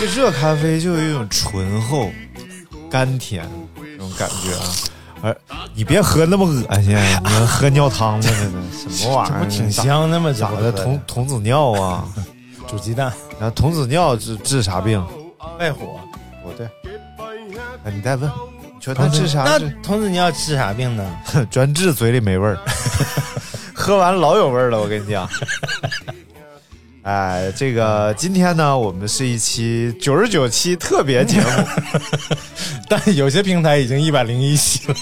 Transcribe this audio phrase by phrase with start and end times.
[0.00, 2.10] 这热咖啡就有一种醇厚、
[2.90, 4.64] 甘甜那种感觉啊。
[5.22, 5.36] 而
[5.74, 8.62] 你别喝那么恶心，你要喝尿汤子呢？
[8.72, 9.40] 什么玩意儿？
[9.40, 10.32] 这不挺香的吗？
[10.32, 10.72] 咋的？
[10.72, 12.08] 童童子尿啊？
[12.66, 15.04] 煮鸡蛋，然后童子尿治治啥病？
[15.58, 16.00] 败火。
[16.42, 16.66] 不对。
[17.84, 18.30] 哎，你再问，
[18.78, 19.42] 你说它治啥？
[19.44, 21.14] 那 童子尿治啥病呢？
[21.50, 22.58] 专治嘴里没味儿，
[23.76, 24.80] 喝完老有味儿了。
[24.80, 25.28] 我跟你讲。
[27.10, 31.46] 哎，这个今天呢，我们是一期九十九期特别节目，
[32.88, 34.94] 但有些平台已经一百零一期了。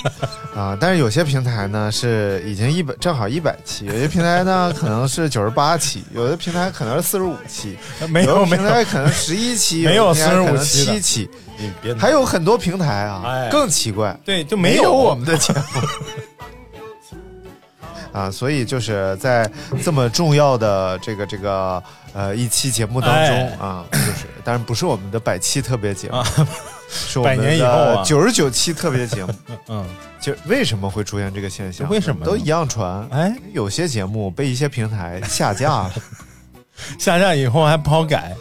[0.56, 0.78] 啊。
[0.80, 7.76] 但是有些平台呢是已经一百正好一百期，有些平台呢可能是九十八期，有的平台可能是四十五期，
[8.08, 11.30] 没有平台可能十一期， 没有四十五期七期，
[11.98, 15.60] 还有很多平台啊，哎、更奇怪，对，就没有我们的节目。
[18.12, 19.50] 啊，所以就是在
[19.82, 26.26] 这么重要的这个这个呃一期节目当中、哎、啊，就是当然不是我们的百期特别节目，啊、
[26.88, 29.32] 是我们的九十九期特别节目。
[29.68, 29.86] 嗯，
[30.20, 31.88] 就为什么会出现这个现象？
[31.88, 33.06] 为什么都一样传？
[33.10, 35.92] 哎，有些节目被一些平台下架了，
[36.98, 38.34] 下架以后还不好改，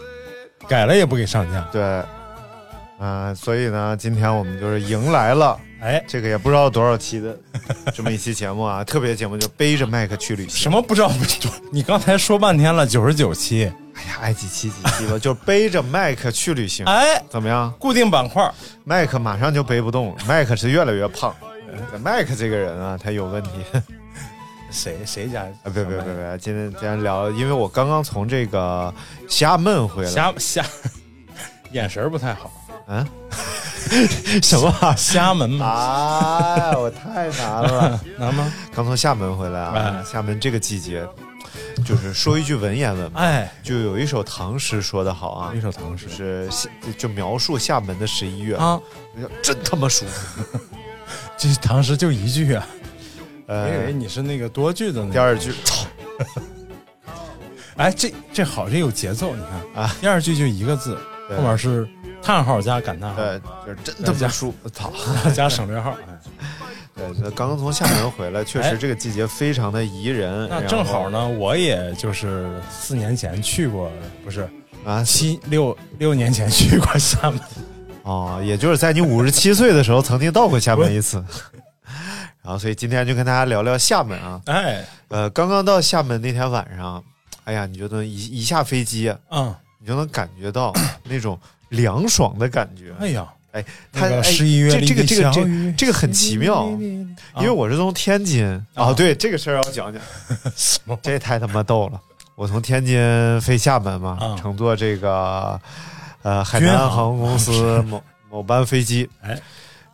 [0.68, 1.68] 改了也不给上架。
[1.72, 2.06] 对，啊、
[3.00, 5.60] 呃，所以呢，今天我们就是迎来了。
[5.80, 7.38] 哎，这个也不知道多少期的
[7.94, 10.58] 这么一期节目啊，特别节目就背着麦克去旅行。
[10.58, 11.54] 什么不知道不知道？
[11.72, 13.72] 你刚才说半天了，九十九期。
[13.94, 16.86] 哎呀，爱几期几期吧，就背着麦克去旅行。
[16.86, 17.74] 哎，怎么样？
[17.80, 18.52] 固定板块，
[18.84, 20.16] 麦克马上就背不动了。
[20.28, 21.36] 麦克是越来越胖。
[22.02, 23.50] 麦克这个人啊，他有问题。
[24.72, 25.44] 谁谁家？
[25.44, 26.38] 啊，别别别别！
[26.40, 28.94] 今天今天聊，因为我刚刚从这个
[29.30, 30.10] 瞎闷回来。
[30.10, 30.66] 瞎瞎，
[31.72, 32.52] 眼神不太好。
[32.88, 33.08] 啊？
[34.44, 34.96] 什么？
[34.96, 35.66] 厦门嘛？
[35.66, 38.54] 啊，我太难了， 难吗？
[38.74, 41.06] 刚从厦门回来啊，哎、厦门这个季节，
[41.86, 46.08] 就是说一句文言文，哎，就有一首唐诗说的好啊，一首唐诗
[46.52, 48.80] 是就描述厦门的十一月啊，
[49.42, 50.44] 真他妈舒服。
[51.38, 52.68] 这唐诗就一句啊，
[53.48, 55.86] 呃，我以为你是那个多句的呢第二句，操！
[57.78, 60.98] 哎，这这好，这有节奏，你看啊，第二句就一个字，
[61.36, 61.88] 后面是。
[62.20, 64.92] 叹号加感叹号，对，就是真他妈舒服， 操！
[65.34, 66.20] 加省略号，哎，
[66.96, 70.48] 对，刚刚从厦门回来，确实这个季节非常的宜人。
[70.50, 73.90] 那正好呢，我也就是四年前去过，
[74.26, 74.50] 不是
[74.84, 77.40] 啊，七六六年前去过厦门，
[78.04, 81.24] 哦，也就是在你五十七岁的时候曾经到过厦门一次。
[82.42, 87.02] 然后，所以今天就跟大家聊聊厦门啊，哎，呃，刚刚到厦门那天晚上，
[87.46, 90.74] 哎呀，你觉得一一下飞机，嗯，你就能感觉到
[91.04, 91.40] 那种。
[91.70, 93.62] 凉爽的感觉，哎呀，哎，
[93.92, 100.02] 它十一月这这个这个这个这个很奇妙，因为我是从天津啊，对这个事儿要讲讲，
[101.04, 102.00] 这太他妈逗了！
[102.36, 102.98] 我从天津
[103.42, 105.60] 飞厦门嘛，乘坐这个
[106.22, 108.02] 呃海南航空公司某
[108.32, 109.38] 某班飞机，哎，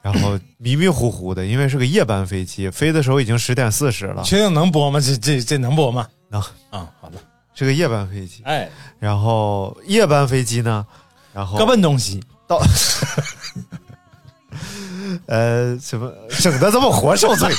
[0.03, 4.99] 然后迷迷糊糊的，因为是个夜班飞机，飞的时候已经十点四十了，确定能播吗？
[4.99, 6.07] 这这这能播吗？
[6.29, 6.39] 能。
[6.69, 7.17] 啊，好的，
[7.53, 8.69] 是个夜班飞机，哎，
[8.99, 10.85] 然后夜班飞机呢？
[11.33, 12.61] 然后各奔东西到，
[15.27, 17.53] 呃，什么整的这么活受罪？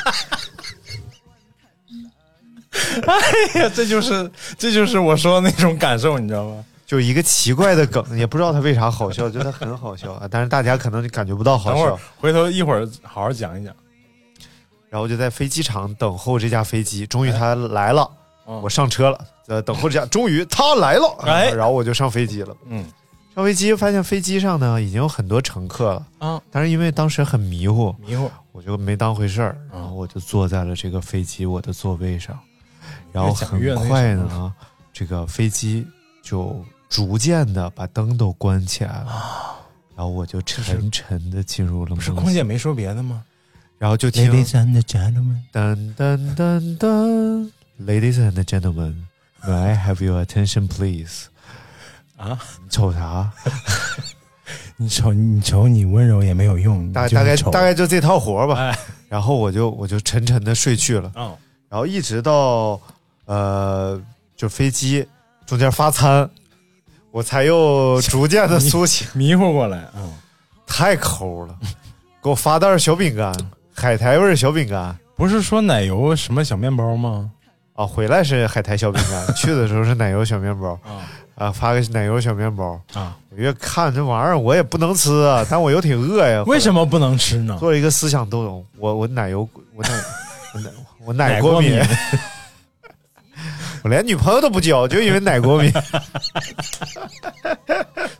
[3.06, 6.64] 哎呀，这就是这就是我说的那种感受，你知道吗？
[6.86, 10.28] 就一个奇怪的梗，也不知道它为啥好笑，觉得很好笑啊。
[10.30, 11.98] 但是大家可能感觉不到好笑。
[12.20, 13.74] 回头一会儿好好讲一讲。
[14.90, 18.08] 然后就在飞机场等候这架飞机，终于它来了，
[18.46, 19.18] 哎、我上车了。
[19.46, 22.56] 呃，等候这架，终于他来了，哎，然后我就上飞机了。
[22.68, 22.84] 嗯。
[23.34, 29.80] 上飞机发现飞机上呢已经有很多乘客了，啊，但是因为当时很迷糊，迷糊，我就没当回事儿，嗯。
[29.80, 32.38] 然后我就坐在了这个飞机我的座位上，
[33.10, 34.54] 然后越讲越很快呢，
[34.92, 35.84] 这个飞机
[36.22, 39.56] 就逐渐的把灯都关起来了，
[39.96, 43.24] 然后我就沉沉的进入了不是空姐没说别的吗？
[43.78, 47.50] 然后就听 and gentlemen，噔噔噔噔
[47.80, 48.94] ，Ladies and gentlemen,
[49.46, 51.26] may I have your attention, please？
[52.16, 53.30] 啊，你瞅啥？
[54.76, 58.56] 你瞅你瞅你温柔也没有用，大大概大概就这套活儿吧。
[58.58, 61.10] 哎，然后我就我就沉沉的睡去了。
[61.14, 61.36] 嗯，
[61.68, 62.80] 然后一直到
[63.26, 64.00] 呃，
[64.36, 65.06] 就飞机
[65.46, 66.28] 中间发餐，
[67.10, 69.06] 我才又逐渐的苏醒。
[69.14, 70.12] 迷糊过来，嗯，
[70.66, 71.56] 太抠了，
[72.22, 73.32] 给我发袋小饼干，
[73.72, 77.30] 海苔味小饼干不是说奶油什么小面包吗？
[77.74, 77.86] 啊！
[77.86, 81.02] 回来是海苔小饼干， 去的时候是奶油小面包啊
[81.34, 82.80] 啊，发个奶油小面包。
[82.94, 86.42] 啊，我越看这玩意儿，我也不能吃啊， 但我又挺饿呀。
[86.46, 87.56] 为什么不能吃呢？
[87.58, 88.64] 做了一个思想斗争？
[88.78, 89.90] 我我奶油我奶
[90.54, 90.70] 我奶
[91.06, 91.80] 我奶过敏
[93.82, 95.70] 我连女朋友都不交，就因为奶过敏。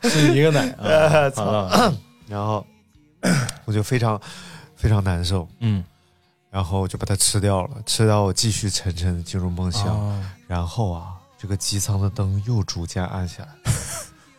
[0.03, 1.91] 是一个奶啊，操啊
[2.27, 2.63] 然后
[3.65, 4.19] 我就非常
[4.75, 5.83] 非常难受，嗯，
[6.55, 13.73] 然后我就把它吃掉了，吃掉我继续沉沉的进入梦乡，啊然后啊，这个机舱的灯又逐渐暗下来，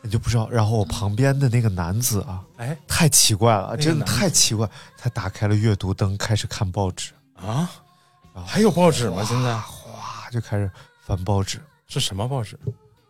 [0.00, 2.74] 你就不知道，然后我旁边的那个男子啊，哎。
[2.88, 4.66] 太奇怪了，真的太奇怪，
[4.96, 7.70] 他打开了阅读灯，开始看报纸，啊，
[8.46, 9.22] 还有报纸吗？
[9.22, 9.54] 现在？
[9.58, 10.70] 哗就开始
[11.04, 12.58] 翻报纸，是什么报纸？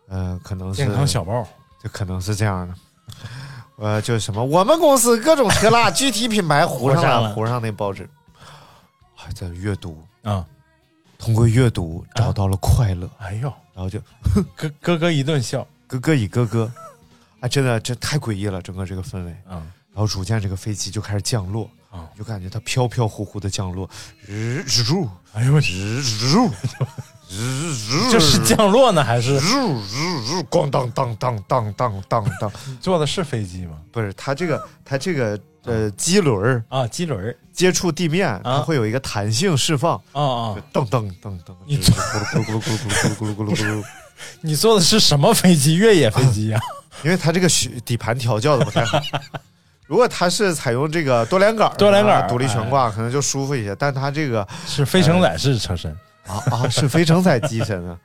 [0.09, 1.47] 嗯、可能是健康小报。
[1.81, 2.73] 就可能是这样的。
[3.77, 7.33] 呃，就是什么，我们公司各种车蜡， 具体品牌糊上了，糊上了。
[7.35, 8.09] 糊上那报纸，
[9.19, 10.45] 还在阅读，啊，
[11.17, 13.99] 通过阅读找到了快乐，哎呦，然后就
[14.55, 16.71] 咯咯咯一顿笑，咯咯一咯咯，
[17.39, 19.35] 啊，真的这太诡异了，整个这个氛围。
[19.49, 23.89] 嗯然后逐渐这个飞机就开始降落，啊，就感觉它飘飘忽忽的降落，
[24.27, 26.85] 日日入哎呦我去，日日入日日，
[28.11, 33.77] 这是降落呢还是入入入，咣当当当当当当当，坐的是飞机吗？
[33.91, 43.83] 不是它这个它这个呃机轮儿啊，机轮儿接触地面，它会有一个弹性释放，啊啊，噔噔噔噔，你咕噜咕噜咕噜咕噜咕噜咕噜咕噜咕噜，
[44.41, 45.75] 你坐的是什么飞机？
[45.75, 46.59] 越野飞机呀？
[47.03, 48.99] 因为它这个底底盘调教的不太好。
[49.85, 53.75] 如果它是采用这个多连杆儿多连杆儿独立悬挂，可能就舒服一些。
[53.75, 55.95] 但它这个是非承载式车身，
[56.27, 57.97] 啊啊是非承载机身啊，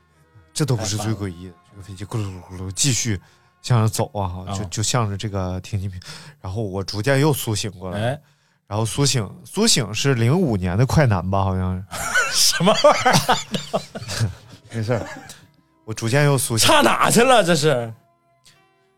[0.52, 1.54] 这都不是最诡异的。
[1.70, 3.20] 这个飞机咕噜咕噜咕噜继续
[3.62, 6.00] 向上走啊，就啊就向着这个停机坪。
[6.40, 8.20] 然后我逐渐又苏醒过来，哎，
[8.66, 11.84] 然后苏醒苏醒是零五年的快男吧，好像是。
[12.36, 14.30] 什么玩意儿？
[14.72, 15.06] 没事儿，
[15.84, 16.66] 我逐渐又苏醒。
[16.68, 17.42] 差哪去了？
[17.44, 17.92] 这是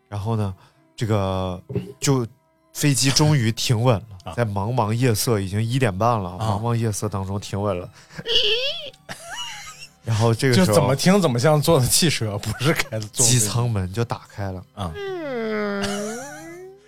[0.07, 0.53] 然后呢，
[0.95, 1.61] 这个
[1.99, 2.25] 就
[2.73, 4.33] 飞机终于停稳了，啊。
[4.35, 6.37] 在茫茫夜色，已经一点半了，啊。
[6.39, 7.89] 茫茫夜色当中停稳了。
[10.05, 14.91] 然后这个时候，怎么听怎么像坐的汽车，不是开的机舱门就打开了，啊，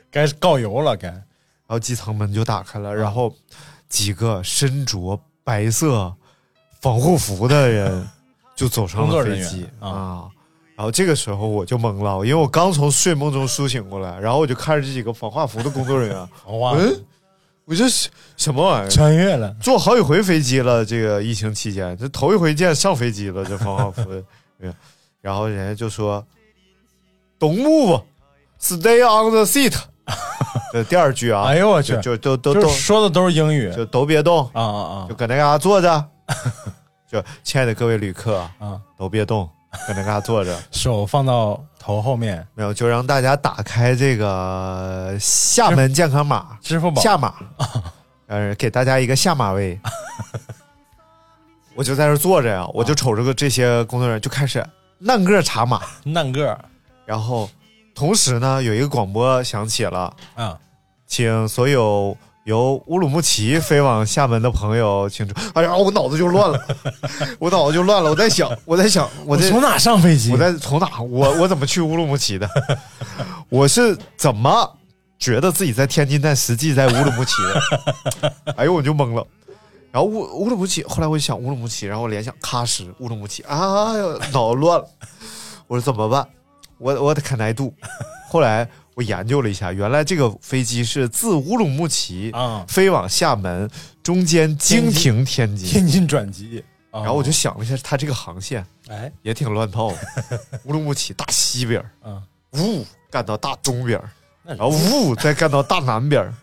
[0.10, 1.08] 该告油了，该。
[1.10, 1.24] 然
[1.68, 3.34] 后机舱门就打开啊了，然后
[3.88, 6.12] 几个身着白色
[6.80, 8.10] 防护服的人
[8.56, 9.68] 就走上了飞机。
[9.80, 9.90] 啊。
[9.90, 10.30] 啊。
[10.76, 17.06] 然后这个时候我就懵了，因为我刚从睡梦中苏醒过来，然后我就看着这几个防化服的工作人员，哇，嗯，
[17.72, 18.90] 我这是什么玩意儿？
[18.90, 24.04] 穿越了，坐好几回飞机了，这个疫情期间，这头一回见上飞机了，这防化服，
[25.22, 26.22] 然后人家就说
[27.40, 28.04] ，Don't move,
[28.60, 29.74] stay on the seat。
[30.74, 31.94] 这第二句啊，哎呦我去。
[32.02, 33.74] 就就都都都说的都是英语。
[33.74, 35.06] 就都别动，啊啊啊。
[35.08, 36.06] 就搁那嘎坐着。
[37.10, 39.50] 就亲爱的各位旅客，啊啊，都别动，
[39.88, 40.58] 搁那嘎坐着。
[40.72, 47.02] 手放到头后面，没有，就让大家打开这个厦门健康码，支付宝。
[47.02, 47.34] 下马，
[48.28, 49.80] 呃，给大家一个下马威。
[51.74, 54.64] 我就在这坐着呀，我就瞅着个这些工作人员就开始
[55.08, 56.60] 按个查码，难个儿
[57.06, 57.50] 然后
[57.96, 60.58] 同时呢，有一个广播响起了，啊，
[61.08, 65.36] 请所有由乌鲁木齐飞往厦门的朋友请出。
[65.54, 66.60] 哎呀，我脑子就乱了，
[67.40, 68.10] 我脑子就乱了。
[68.10, 70.32] 我在想，我在想，我在我从哪上飞机？
[70.32, 71.02] 我在从哪？
[71.02, 72.50] 我我怎么去乌鲁木齐的？
[73.50, 74.78] 我是怎么
[75.20, 78.34] 觉得自己在天津，但实际在乌鲁木齐的？
[78.58, 79.26] 哎呦，我就懵了。
[79.92, 83.56] 然后乌乌鲁木齐，后来我就想乌鲁木齐，然后我联想喀什、乌鲁木齐，哎
[84.00, 84.90] 呦，脑子乱了。
[85.68, 86.26] 我说怎么办？
[86.80, 87.72] 我我得看难度。
[88.30, 88.68] 后来
[89.02, 93.68] 我研究了一下，原来这个飞机是自乌鲁木齐啊飞往厦门，
[94.04, 95.68] 中间经停天津。
[95.68, 100.40] 天津转机，然 然后我就想了一下，它这个航线哎也挺乱套的。
[100.66, 104.10] 乌鲁木齐大西边儿，嗯呜，干到大东边儿，
[104.46, 106.34] 然后呜再干到大南边儿。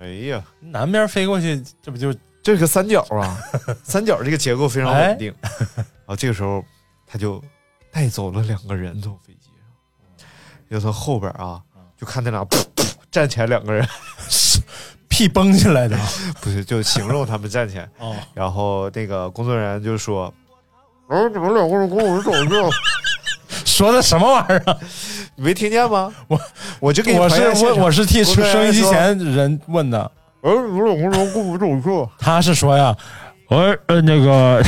[0.00, 3.38] 哎呀，南边飞过去，这不就这个三角啊，
[3.84, 5.32] 三角这个结构非常哎稳定。
[5.40, 6.64] 然后这个时候
[7.06, 7.40] 他就
[7.92, 9.50] 带走了两个人从飞机
[10.16, 10.26] 上，
[10.70, 11.60] 就从后边啊，
[12.00, 13.86] 就看那俩噗噗站起来两个人，
[15.08, 15.96] 屁崩起来的？
[16.40, 17.88] 不是就形容他们站起来。
[17.98, 20.32] 哦，然后那个工作人员就说
[21.08, 22.54] ：“哎，你们两个人跟我走一下。
[23.64, 24.76] ”说的什么玩意儿啊？
[25.36, 26.12] 你没听见吗？
[26.28, 26.40] 我
[26.80, 30.00] 我就给你我是我我是替收音机前人问的，
[30.42, 32.10] 哎，你们两个人跟我走一下。
[32.18, 32.94] 他是说呀，
[33.48, 34.62] 我呃那个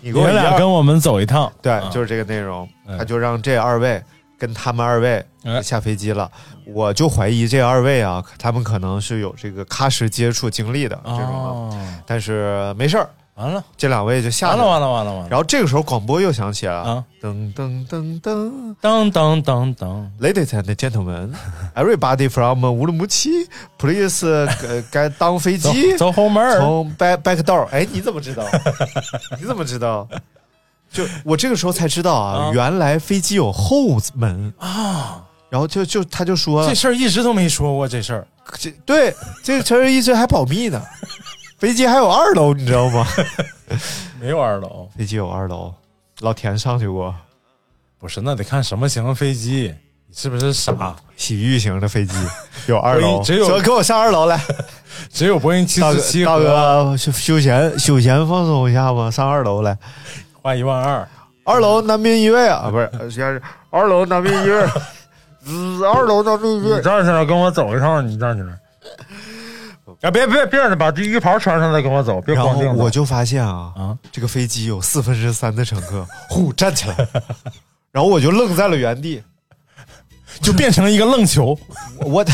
[0.00, 2.68] 你们俩跟我们走一趟，对，啊就是这个内容。
[2.86, 4.02] 嗯他就让这二位
[4.40, 6.28] 跟他们二位哎下飞机了。
[6.66, 14.64] 我就怀疑这二位啊，他们可能是有这个喀什接触经历的这种的，哦，但是没事儿，完了这两位就下完了。
[14.64, 18.76] 完了完了完了，然后这个时候广播又响起了，噔，噔噔噔噔。
[18.80, 21.32] 当当当当，Ladies and gentlemen,
[21.74, 23.30] everybody from 乌鲁木齐
[23.76, 27.64] ，please 呃该当飞走机，走后门，从 back back door。
[27.72, 28.44] 哎，你怎么知道？
[29.40, 30.08] 你怎么知道？
[30.92, 32.50] 就我这个时候才知道啊，啊。
[32.52, 34.52] 原来飞机有后门。
[34.58, 38.26] 啊，然后就就他就说这事儿一直都没说过这事儿，
[38.58, 40.82] 这对这个词儿一直还保密呢。
[41.58, 43.06] 飞机还有二楼，你知道吗？
[44.18, 45.74] 没有二楼，飞机有二楼，
[46.20, 47.14] 老田上去过，
[47.98, 49.74] 不是那得看什么型的飞机，
[50.08, 50.96] 你是不是傻？
[51.18, 52.14] 洗浴型的飞机
[52.66, 54.40] 有二楼，只有说给我上二楼来，
[55.12, 59.76] 只有波音七大四七大哥休休闲休闲放松一下吧，上二楼来。
[60.42, 61.08] 花一万二，
[61.44, 64.66] 二楼男宾一位啊，不是，先是二楼男宾一位，
[65.44, 66.76] 滋，二楼男宾一位。
[66.78, 68.52] 你站起来跟我走一趟，你站起来。
[70.02, 76.96] 啊，别别别的，把这浴袍穿上再跟我走，别然后光腚我就发现啊，啊，这个飞机有四分之三的乘客呼站起来，
[77.92, 79.22] 然后我就愣在了原地。
[80.40, 81.58] 就变成了一个愣球。
[81.98, 82.24] 我，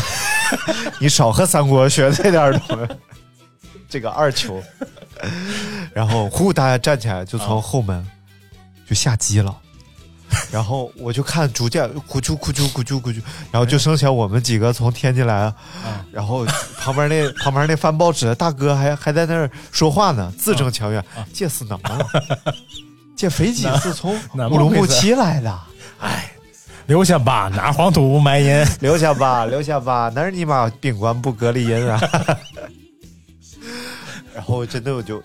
[1.01, 2.95] 你少和三国学这点东西。
[3.89, 4.63] 这个二球，
[5.93, 8.07] 然后呼，大家站起来就从后门
[8.89, 9.57] 就下机了。
[10.51, 15.53] 然后我就看逐渐咕啾咕啾咕啾咕啾，然后就剩下我们几个从天津来，
[16.11, 16.45] 然后
[16.79, 21.03] 旁边那 旁边那翻报纸的大哥还还在那儿说话呢，字正腔圆，
[21.33, 22.07] 这是怎么了？
[23.17, 24.19] 这飞机是从
[24.51, 25.59] 乌鲁木齐来的。
[26.01, 26.31] 哎
[26.87, 28.69] 留下吧，拿黄土不埋人。
[28.81, 32.01] 留下吧，留下吧，哪儿你妈宾馆不隔离人啊？
[34.37, 35.19] 然后真的我就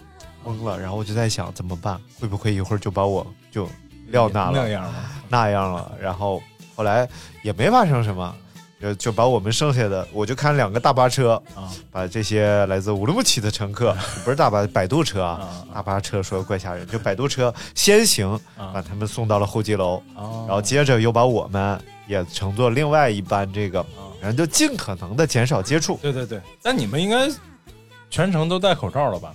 [0.46, 3.68] 懵了，然后我就在想怎么办，会不会一会儿就把我就
[4.08, 4.94] 撂那了那样了？
[5.28, 5.92] 那样了？
[6.02, 6.42] 然后
[6.78, 7.06] 后来
[7.44, 8.34] 也没发生什么，
[8.82, 21.78] 就就把我们剩下的，我就看两个大巴车啊，把这些来自乌鲁木齐的乘客， 不是大巴，摆渡车啊啊，大巴车说怪吓人，就摆渡车先行啊把他们送到了候机楼，哦然后接着又把我们
[22.08, 23.86] 也乘坐另外一班这个，
[24.22, 26.00] 然后就尽可能的减少接触。
[26.02, 27.30] 对对对，但你们应该
[28.12, 29.34] 全程都戴口罩了吧？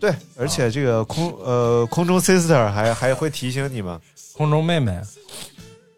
[0.00, 3.98] 对，而且这个空呃空中 sister 还还会提醒你们，
[4.32, 5.00] 空中妹妹，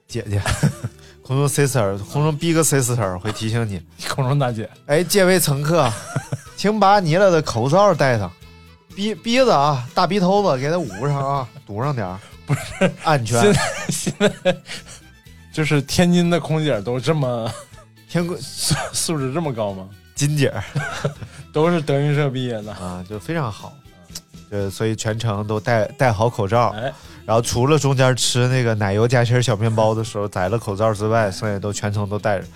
[0.07, 0.43] 姐姐，
[1.23, 5.91] 空中 sister 空中 big sister 会提醒你， 空中大姐，哎，这位乘客，
[6.57, 8.31] 请把你了的口罩戴上，
[8.95, 12.61] 鼻鼻子啊大鼻头子给它捂上啊，堵上点儿，不是。
[13.05, 13.41] 安全。
[13.41, 13.53] 现。
[13.55, 13.61] 在
[13.91, 14.57] 现在
[15.53, 17.53] 就是天津的空姐都这么
[18.09, 19.89] 天宫素素质这么高吗？
[20.15, 20.63] 金姐儿
[21.59, 22.73] 都是德云社毕业的。
[22.75, 23.73] 啊，就非常好。
[24.51, 26.93] 呃，所以全程都戴戴好口罩，哎，
[27.27, 32.47] 然后除了中间吃那个奶油夹心小面包的时候摘了口罩之外，剩下都全程都戴着，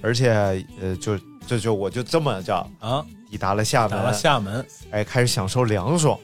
[0.00, 0.32] 而且
[0.80, 6.16] 呃，就这就我就这么着啊，抵达了厦打了门，厦门，哎，开始享受凉爽。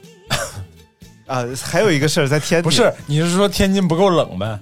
[1.27, 4.57] 啊，还有一个事儿在天津，不是，你是说天津不够冷呗？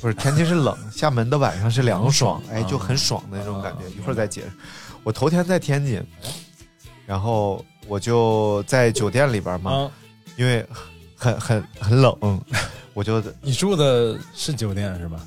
[0.00, 3.80] 不是天津是冷， 厦门的晚上是凉爽，哎，啊就很爽的那种感觉。
[3.98, 4.48] 一会儿再解释。
[5.02, 6.02] 我头天在天津，
[7.06, 9.90] 然后我就在酒店里边嘛，啊，
[10.36, 10.64] 因为
[11.14, 12.40] 很很很冷，
[12.92, 15.20] 我就你住的是酒店是吧？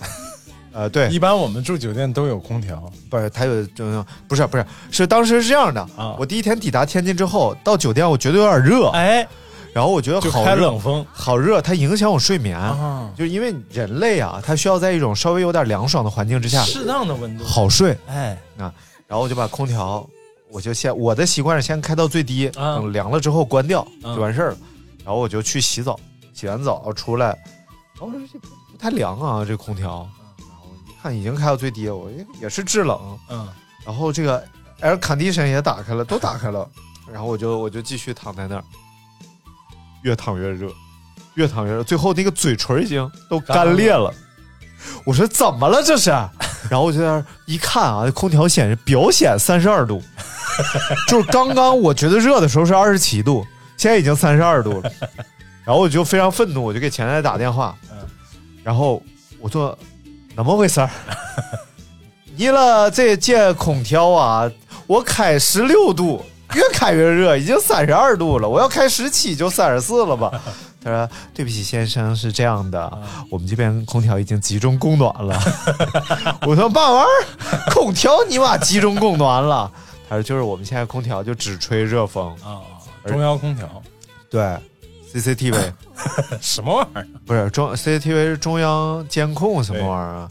[0.72, 2.92] 呃对，一般我们住酒店都有空调。
[3.08, 9.26] 不是，他有这种，不是不是，是当时是这样的啊我第一天抵达天津之后，到酒店我觉得有点热，哎，
[9.72, 17.44] 然后我觉得好热冷风好热，它影响我睡眠，啊，就是因为人类啊，它需要在一种稍微有点凉爽的环境之下适当的温度。
[17.44, 17.96] 好睡。
[18.06, 18.70] 哎，然
[19.10, 20.06] 后我就把空调，
[20.56, 24.56] 我就先我的习惯是先开到最低，啊等凉了之后关掉嗯就完事儿了。
[25.04, 26.00] 然后我就去洗澡，
[26.32, 30.08] 洗完澡出来，然后我说这不不太凉啊，这空调。
[30.38, 33.18] 然后一看已经开到最低，我也也是制冷。
[33.28, 33.46] 嗯，
[33.84, 34.42] 然后这个
[34.80, 36.66] air condition 也打开了，都打开了，
[37.12, 38.64] 然后我就我就继续躺在那儿，
[40.04, 40.72] 越躺越热，
[41.34, 44.10] 越躺越热，最后那个嘴唇已经都干裂了，
[45.04, 46.10] 我说怎么了这是？
[46.70, 50.02] 然后我就在那儿一看啊，空调显示表显三十二度，
[51.08, 53.46] 就是刚刚我觉得热的时候是二十七度，
[53.76, 54.90] 现在已经三十二度了。
[55.64, 57.74] 然后我就非常愤怒，我就给前台打电话，
[58.62, 59.02] 然后
[59.40, 59.76] 我说
[60.36, 60.90] 怎么回事儿？
[62.36, 64.50] 你了这这空调啊，
[64.86, 70.30] 我开十六度，越开越热，已经三十二度了，我要开十七就三十四了吧？
[70.86, 75.36] 他说：“对不起，先生，是这样的，我们这边空调已经集中供暖了。
[76.46, 77.74] ”我说：“嘛玩意儿？
[77.74, 79.68] 空调你妈集中供暖了？”
[80.08, 82.30] 他说：“就是我们现在空调就只吹热风。
[82.36, 82.62] 啊，
[83.04, 83.82] 中央空调，”
[84.30, 84.56] 对
[85.12, 85.72] ，CCTV
[86.40, 87.06] 什么玩意儿？
[87.26, 90.28] 不是中 CCTV 是中央监控什么玩意儿啊？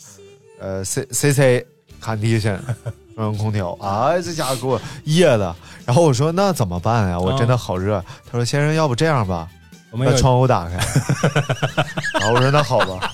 [0.61, 1.65] 呃，C CC
[2.01, 2.57] condition
[3.15, 5.53] 中央空调，哎，这家伙给我噎的。
[5.85, 7.19] 然后我说：“那怎么办呀？
[7.19, 8.01] 我真的好热。
[8.31, 9.49] 他说：“先生，要不这样吧。”
[9.95, 10.75] 把我们有窗户打开，
[12.19, 13.11] 然后我说那好吧，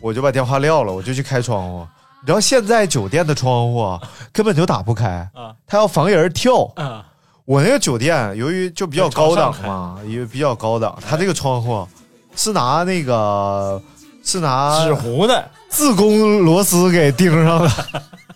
[0.00, 1.86] 我就把电话撂了，我就去开窗户。
[2.20, 3.98] 你知道现在酒店的窗户啊，
[4.32, 5.08] 根本就打不开。
[5.34, 6.70] 啊，他要防人跳。
[6.76, 7.02] 啊，
[7.46, 11.88] 我那个酒店由于就比较高档嘛，因为比较高档，他这个窗户
[12.36, 13.80] 是拿那个
[14.22, 17.70] 是拿纸糊的，自攻螺丝给钉上的。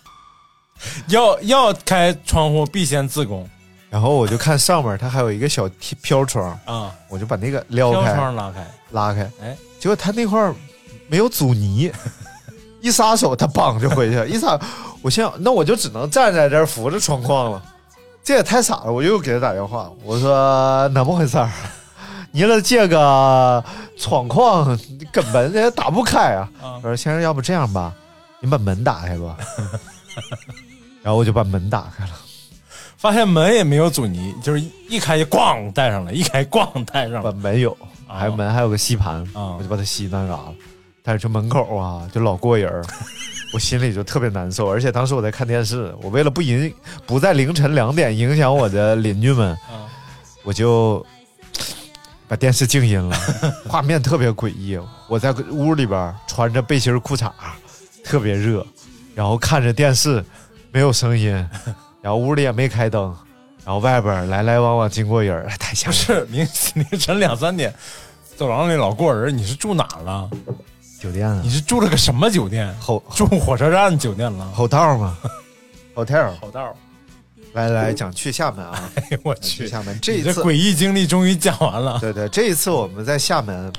[1.07, 3.47] 要要开窗户必先自宫
[3.89, 5.69] 然后我就看上面它还有一个小
[6.01, 10.53] 飘窗，啊，我就把那个撩飘开窗拉开，拉开，哎，结果它那块
[11.07, 11.91] 没有阻尼，
[12.81, 14.59] 一撒手它梆就回去了， 一撒，
[15.01, 17.63] 我心想那我就只能站在这儿扶着窗框了，
[18.23, 21.49] 这也太傻了，我又给他打电话，我说怎么回事儿？
[22.31, 23.63] 你了这个
[23.97, 24.77] 窗框
[25.09, 26.49] 根本也打不开啊！
[26.61, 26.75] 啊。
[26.75, 27.93] 我说先生，要不这样吧，
[28.41, 29.37] 你把门打开吧。
[31.01, 32.11] 然后我就把门打开了，
[32.97, 37.35] 发现门也没有阻尼，就是一开就咣带上了，一开咣带上把了。
[37.35, 40.53] 门有，还有门还有个吸盘，啊我就把它吸那嘎了。
[41.03, 42.83] 但是这门口啊，就老过人儿，
[43.53, 44.67] 我心里就特别难受。
[44.67, 46.73] 而且当时我在看电视，我为了不影
[47.05, 49.85] 不在凌晨两点影响我的邻居们，啊
[50.43, 51.05] 我就
[52.27, 53.15] 把电视静音了，
[53.69, 54.79] 画面特别诡异。
[55.07, 57.31] 我在屋里边穿着背心裤衩，
[58.03, 58.65] 特别热，
[59.13, 60.25] 然后看着电视，
[60.71, 61.47] 没有声音，
[62.05, 63.05] 然后屋里也没开灯，
[63.65, 66.05] 然后外边来来往往经过人太吓人了。
[66.05, 67.73] 是凌凌晨两三点，
[68.37, 70.29] 走廊里老过人，你是住哪了？
[71.01, 72.71] 酒店啊你，是住了个什么酒店？
[72.79, 74.45] 后住火车站酒店了？
[74.51, 75.17] 后道吗
[75.95, 76.29] ？hotel。
[76.39, 76.75] 好道儿。
[77.53, 79.99] 来来讲去厦门啊， 哎呦我去，去厦门。
[79.99, 81.97] 这一次，这诡异经历终于讲完了。
[81.99, 83.73] 对对，这一次我们在厦门，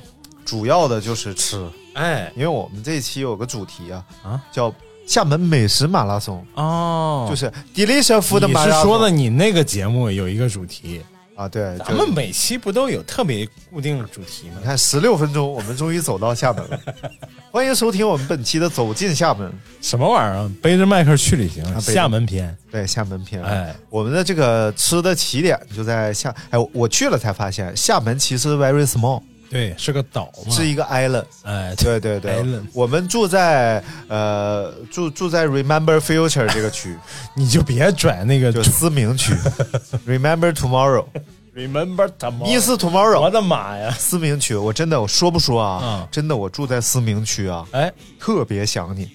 [0.44, 4.74] 主要的就是吃，哎，因为我们这一期有个主题啊，啊叫
[5.06, 8.76] 厦门美食马拉松，哦，就是 delicious food 你马拉松。
[8.76, 11.00] 你是说的你那个节目有一个主题，
[11.36, 11.48] 啊？
[11.48, 14.64] 对，咱们每期不都有特别固定的主题吗你？
[14.64, 16.80] 看十六分钟，我们终于走到厦门了。
[17.52, 19.48] 欢迎收听我们本期的《走进厦门》，
[19.80, 20.50] 什么玩意儿啊？
[20.60, 22.54] 背着麦克去旅行，啊厦门篇。
[22.70, 23.40] 对厦门篇。
[23.44, 31.24] 哎，我们的这个吃的起点就在厦，哎，我我去了才发现，厦门其实 very small，对，是个岛嘛，是一个 island。
[31.42, 36.96] 哎，对对对，我们住在呃住住在 remember future 这个区，
[37.34, 39.32] 你就别拽那个思明区，
[40.06, 43.20] remember tomorrow，remember tomorrow，意思 tomorrow。
[43.20, 46.06] 我的妈呀，思明区，我真的我说不说啊？
[46.10, 47.66] 真的，我住在思明区啊。
[47.72, 49.10] 哎，特别想你，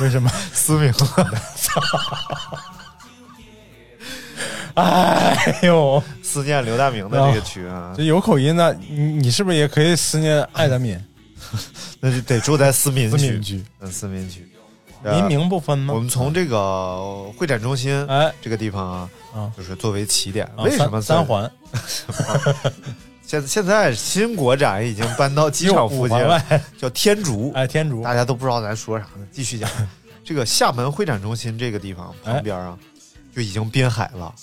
[0.00, 0.30] 为什么？
[0.52, 0.92] 思明？
[4.82, 7.94] 哎呦，思念刘大明的这个区啊。
[7.96, 10.98] 这，有口音的，你你是不是也可以思念爱德敏？
[12.00, 14.48] 那就得住在思明区思明，区，嗯，思明区，
[15.02, 15.94] 民名不分吗？
[15.94, 18.32] 我们从这个会展中心哎。
[18.42, 19.52] 这个地方啊，啊。
[19.56, 21.50] 就是作为起点，啊为什么在三三环。
[23.26, 26.42] 现现在新国展已经搬到机场附近了？
[26.78, 28.02] 叫天竺，哎，天竺。
[28.02, 29.26] 大家都不知道咱说啥呢。
[29.30, 29.70] 继续讲，
[30.24, 32.76] 这个厦门会展中心这个地方旁边啊，
[33.34, 34.34] 就已经滨海了，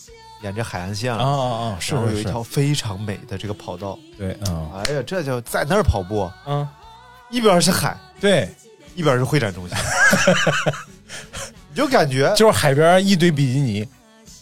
[0.42, 1.78] 沿着海岸线啊了，啊啊！
[1.80, 3.98] 是是有一条非常美的这个跑道。
[4.18, 6.68] 对，嗯哎呀，这就在那儿跑步，嗯，
[7.30, 8.50] 一边是海，对，
[8.96, 9.78] 一边是会展中心，
[11.70, 13.88] 你就感觉就是海边一堆比基尼，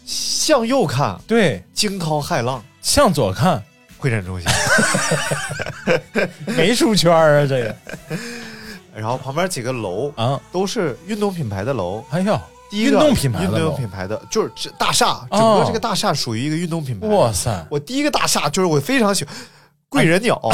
[0.05, 3.61] 向右看对，惊涛骇浪，向左看
[3.97, 4.49] 会展中心，
[6.55, 7.75] 没出圈啊，这个
[8.95, 12.03] 然后旁边几个楼啊，都是运动品牌的楼。
[12.09, 17.07] 哎呦，第一个运动品牌的运动品牌的，就是这大厦，整哦个这个大厦属于一个运动品牌。
[17.07, 19.33] 哇塞，我第一个大厦就是我非常喜欢
[19.89, 20.39] 贵人鸟，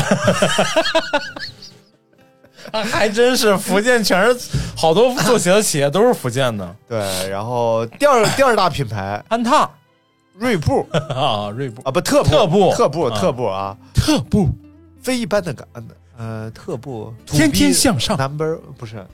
[2.71, 9.23] 还真是福建全是好多做鞋的企业都是福建的，对，然后第二第二大品牌。
[9.28, 9.69] 安踏。
[10.38, 10.86] 锐步。
[11.15, 11.82] 啊，锐步。
[11.84, 12.30] 啊，不特步。
[12.30, 12.73] 特步。
[12.73, 13.17] 特步啊。
[13.17, 14.49] 特步啊，特步，
[15.01, 15.65] 非一般的感
[16.17, 17.13] 呃，特步。
[17.25, 18.17] 天天向上。
[18.17, 19.06] Number 不是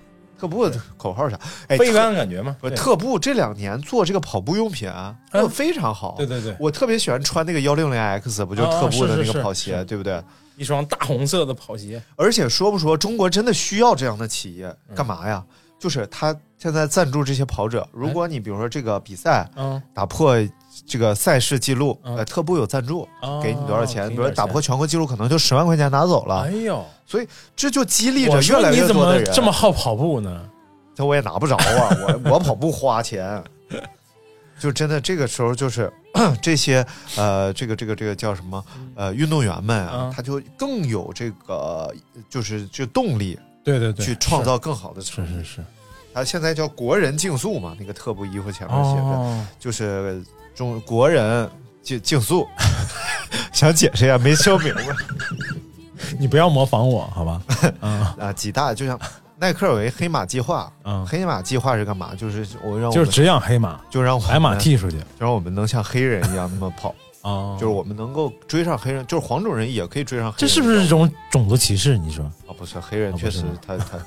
[0.42, 1.40] 特步的口号是啥？
[1.68, 2.58] 哎，飞特竿的感觉吗？
[2.60, 5.16] 不特步这两年做这个跑步用品啊，
[5.52, 6.16] 非常好。
[6.18, 10.20] 对对对，我特别喜欢穿那个幺六零 X，不就特步的那个跑鞋，是对不对？
[10.58, 15.44] 一双大红色的跑鞋，而且说不说，中国真的需要这样的企业嗯干嘛呀？
[15.78, 20.36] 就是他现在赞助这些跑者，如果你比如说这个比赛嗯，打破
[20.88, 24.10] 这个赛事记录，嗯呃，特步有赞助，哦给你多少钱？
[24.10, 26.52] 比如打破全国纪录，可能就十万块钱拿走了哎。
[26.52, 29.34] 呦，所以这就激励着越来越多的人。
[29.34, 30.50] 这么好跑步呢？
[30.96, 33.42] 这我也拿不着啊， 我我跑步花钱，
[34.60, 35.92] 就真的这个时候就是
[36.42, 38.64] 这些呃，这个这个这个叫什么
[38.96, 41.94] 呃运动员们啊嗯，他就更有这个
[42.30, 45.34] 就是就动力对对对，去创造更好的是成绩。
[45.36, 45.66] 是是是，
[46.14, 50.22] 他现在叫国人竞速嘛，那个特步衣服前面写着、哦，就是
[50.56, 51.50] 中国人
[51.82, 52.48] 竞竞速，
[53.52, 54.84] 想解释一下没说明白
[56.20, 57.42] 你不要模仿我好吧？
[57.80, 59.00] 啊 啊，几大就像。
[59.38, 62.14] 耐克有一黑马计划，嗯，黑马计划是干嘛？
[62.16, 70.38] 就是我让我就是只养黑马，就让我们白马踢出去就让我们能像黑人一样那么跑，啊，就是我们能够追上黑人，就是黄种人也可以追上黑人。
[70.38, 71.98] 这是不是一种种族歧视？
[71.98, 72.54] 你说啊？
[72.56, 73.98] 不是，黑人确实他他，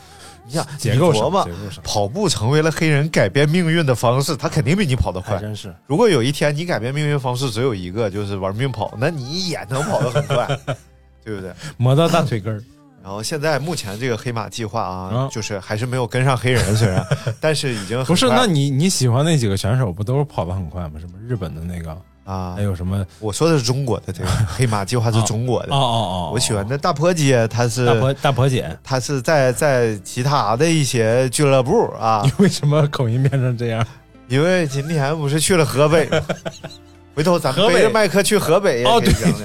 [0.46, 5.38] 你想结构上，你琢磨结构上跑步成为了黑人改变命运的方式，他肯定比你跑得快。
[5.38, 5.74] 真是。
[5.87, 10.46] 如果有一天你改变命运方式只有一个，就是玩命跑，那你也能跑得很快，
[11.24, 11.52] 对不对？
[11.76, 12.62] 磨到大腿根儿，
[13.02, 17.04] 然后现在目前这个黑马计划啊，嗯就是还是没有跟上黑人，虽然，
[17.40, 18.28] 但是已经很不是？
[18.28, 21.00] 那你你喜欢那几个选手，不都是跑得很快吗？
[21.00, 22.54] 什么日本的那个，啊。
[22.56, 23.04] 还，有什么？
[23.20, 25.68] 我说的是中国的这个黑马计划是中国的。
[25.74, 32.22] 哦，哦哦，我喜欢的大婆姐，她是大婆大婆姐，她是在在其他的一些俱乐部啊。
[32.26, 33.87] 你，为什么口音变成这样？
[34.28, 36.06] 因为今天不是去了河北。
[36.08, 36.20] 吗，
[37.14, 39.32] 回头咱们河北背着麦克去河北也哦可以对讲。
[39.32, 39.40] 讲。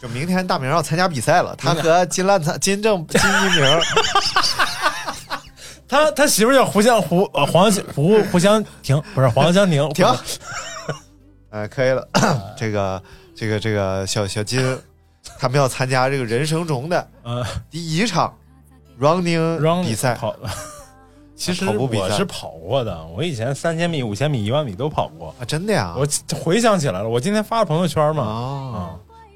[0.00, 3.80] 就明天大明要参加比赛了，他和金烂灿、金正、金一鸣，
[5.86, 10.04] 他他媳妇叫胡向胡呃黄香胡胡香婷，不是黄香婷，停，
[11.52, 12.08] 哎，可以了。
[12.56, 13.02] 这个
[13.34, 14.60] 这个这个小小金，
[15.38, 18.34] 他们要参加这个人生中的呃第一场
[18.98, 20.34] running，run 比赛，跑。
[21.36, 25.34] 其实我是跑过的，我以前三千米、五千米、一万米都跑过。
[25.40, 25.94] 啊，真的呀？
[25.96, 28.80] 我回想起来了，我今天发了朋友圈嘛，哦啊，，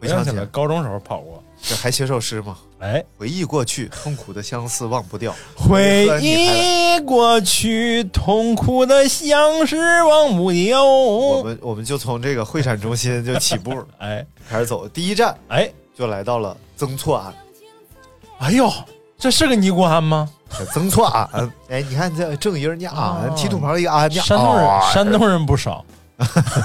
[0.00, 1.42] 回想起来，高中时候跑过。
[1.68, 2.57] 这还写首诗吗？
[2.79, 5.35] 哎，回忆过去，痛苦的相思忘不掉。
[5.57, 10.85] 回忆过去，痛苦的相思忘不掉。
[10.85, 17.33] 我们我们就从这个会展中心就起步 哎开始走，第一站哎就来到了曾厝垵。
[18.38, 18.72] 哎呦，
[19.18, 20.29] 这是个尼姑庵吗？
[20.72, 25.85] 曾厝垵，哎，你看这正音儿念啊，提土旁一个安，念山东人，啊山东人不少，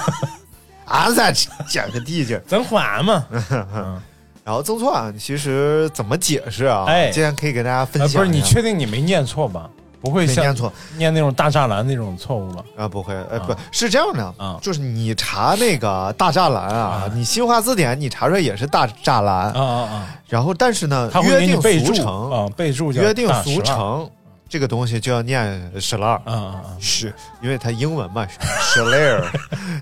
[0.86, 1.32] 俺再
[1.68, 3.26] 讲个地界曾厝垵嘛。
[4.44, 6.84] 然后曾厝垵其实怎么解释啊？
[6.86, 8.20] 哎今天可以给大家分呃，享。
[8.20, 9.68] 不是，你确定你没念错吧？
[10.00, 12.64] 不会念错念那种大栅栏那种错误吧？
[12.76, 12.88] 啊？
[12.88, 20.08] 不会，呃，啊不是这样的啊就是你查那个大栅栏啊，你新华字典你查出来也是大栅栏，啊啊啊！
[20.26, 24.10] 然后但是呢约定俗成，啊，备注叫约定俗成
[24.48, 26.14] 这个东西就要念十二。
[26.14, 29.24] 啊啊啊是因为它英文嘛 c h a n e l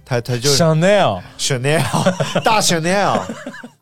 [0.05, 3.23] 它它就是！Chanel Chanel 大 Chanel，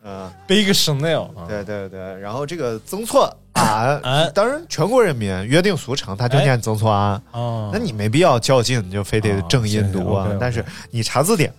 [0.08, 2.18] 嗯，Big Chanel 啊，对对对。
[2.18, 6.90] 然后这个曾厝垵垵， 当然全国人民约定俗成，他就念曾厝垵。
[6.90, 11.52] 啊，那你没必要较劲，你就非得正音读哦啊但是你查字典，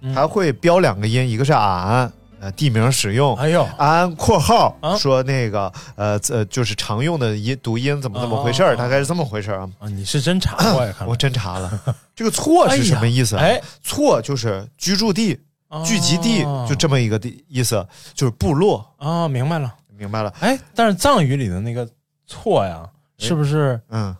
[0.00, 3.34] 嗯它会标两个音，一个是俺，呃，地名使用。
[3.36, 9.68] 哎呦，安括号啊说那个呃呃，就是常用的音读音怎么怎么回事大概是这么回事儿啊。
[9.80, 10.94] 啊，你是真查过呀？
[10.98, 11.70] 看我真查了，
[12.14, 13.40] 这个错是什么意思啊？
[13.42, 15.40] 哎，错就是居住地、
[15.84, 18.94] 聚集地，就这么一个地意思，就是部落。
[18.98, 19.74] 啊，明白了。
[19.96, 20.32] 明白了？
[20.40, 21.88] 哎，但是藏语里的那个
[22.26, 24.14] 错呀，是不是嗯，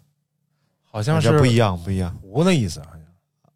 [0.90, 2.16] 好像是不一样，不一样。
[2.23, 2.81] 无的意思？
[2.81, 3.01] 好像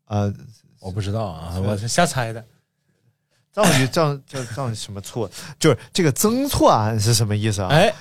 [0.06, 0.34] 呃，
[0.80, 2.44] 我不知道啊，我是瞎猜的。
[3.52, 5.30] 藏语藏叫藏什么错？
[5.58, 7.68] 就是这个曾错俺是什么意思啊？
[7.70, 7.92] 哎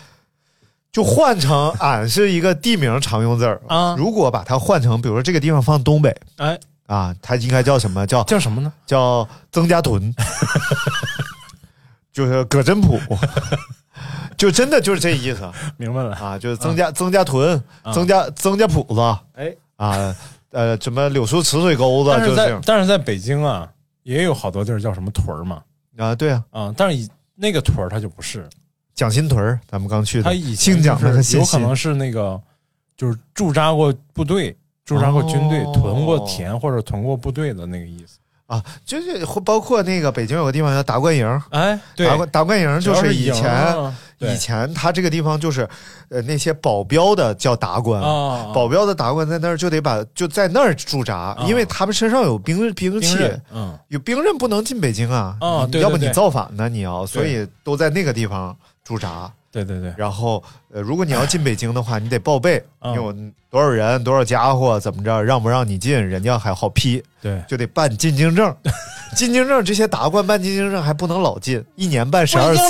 [0.92, 8.06] 就换成俺是一个地名常用字儿啊如果把它换成，比如说这个地方放东北哎，啊，它应该叫什么？
[8.08, 8.74] 叫叫什么呢？
[8.88, 10.12] 叫曾家屯，
[12.12, 13.00] 就是葛真普，
[14.36, 16.16] 就真的就是这意思 明白了。
[16.16, 19.00] 啊，就是曾家曾家屯、啊曾家曾家铺子
[19.34, 20.16] 哎，啊，
[20.52, 23.70] 呃，什么柳树池水沟子，但就在但是在北京啊，
[24.02, 25.62] 也有好多地儿叫什么屯儿嘛，
[25.98, 28.50] 啊，对啊，啊，但是以那个屯儿它就不是，
[28.96, 32.42] 蒋新屯儿咱们刚去的，它以前姓蒋的有可能是那个
[32.98, 34.58] 就是驻扎过部队、
[34.90, 35.72] 驻扎过军队、哦。
[35.74, 38.18] 屯过田或者屯过部队的那个意思。
[38.48, 45.70] 啊，就是会包括那个北京有个地方叫达官营，哎，对，达官达官营就是以前啊以前他这个地方就是，
[46.10, 55.38] 呃，那些保镖的叫达官，啊，保镖的达官在那儿就得把就在那儿驻扎，因为他们身上有兵兵器，兵，嗯，有兵刃不能进北京啊，
[55.72, 56.14] 你要不你哦对对对。
[56.14, 59.32] 造反呢，你要，所以都在那个地方驻扎。
[59.52, 63.14] 对对对，然后，呃，如果你要进北京的话，你得报备，嗯你有
[63.50, 68.56] 多少人、多少家伙，怎么着，让不让你进，人家还好批，对，就得办进京证。
[69.16, 72.62] 进京证这些达官办进京证还不能老进，一年办十二次。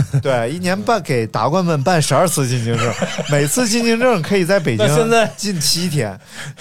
[0.20, 2.92] 对，一年办给达官们办十二次进京证，
[3.32, 6.14] 每次进京证可以在北京现在进七天。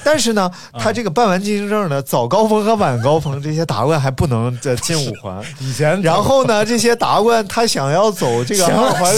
[0.06, 0.50] 但是呢，
[0.80, 5.44] 他这个办完进京证呢，早高峰和晚高峰这些达官还不能这进五环。
[5.60, 9.14] 以前然后呢，这些达官他想要走这个二环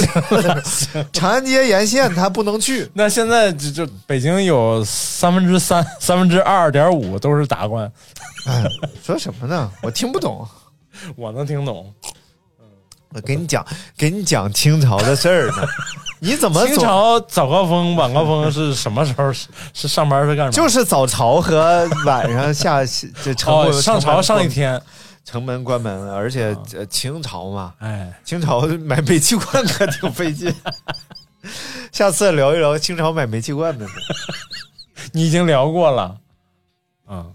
[1.14, 2.90] 长安街沿线，他不能去。
[2.94, 7.92] 那现在就就北京有三分之三、 三分之二点五都是达官，
[8.48, 8.64] 哎，
[9.04, 9.72] 说什么呢？
[9.82, 10.48] 我听不懂。
[11.16, 11.94] 我能听懂。
[13.14, 13.66] 我给你讲，
[13.98, 15.68] 给你讲清朝的事儿呢。
[16.20, 19.32] 你怎么清朝早高峰、晚高峰是什么时候？
[19.32, 20.52] 是是上班是干什么？
[20.52, 22.80] 就是早朝和晚上下
[23.24, 24.82] 这城哦，上朝上一，天，
[25.28, 30.54] 城门关门，而且呃清朝嘛，哎，清朝买煤气罐可挺费劲。
[31.92, 33.94] 下次聊一聊清朝买煤气罐的事，
[35.12, 36.18] 你已经聊过了，
[37.10, 37.30] 嗯，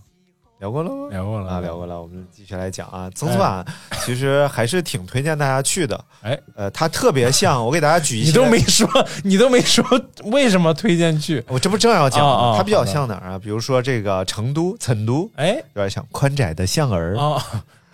[0.58, 1.08] 聊过了吗？
[1.10, 2.00] 聊过了啊，聊过了。
[2.00, 3.62] 我们继续来讲啊，曾厝垵
[4.06, 6.02] 其实还是挺推荐大家去的。
[6.22, 8.88] 哎，呃，它特别像，我给大家举一些， 你都没说，
[9.22, 9.84] 你都没说
[10.24, 11.44] 为什么推荐去？
[11.46, 12.54] 我这不正要讲吗？
[12.56, 13.38] 它比较像哪儿啊？
[13.38, 17.18] 比如说这个成都、成都，哎，有点像宽窄的巷儿。
[17.18, 17.42] 啊，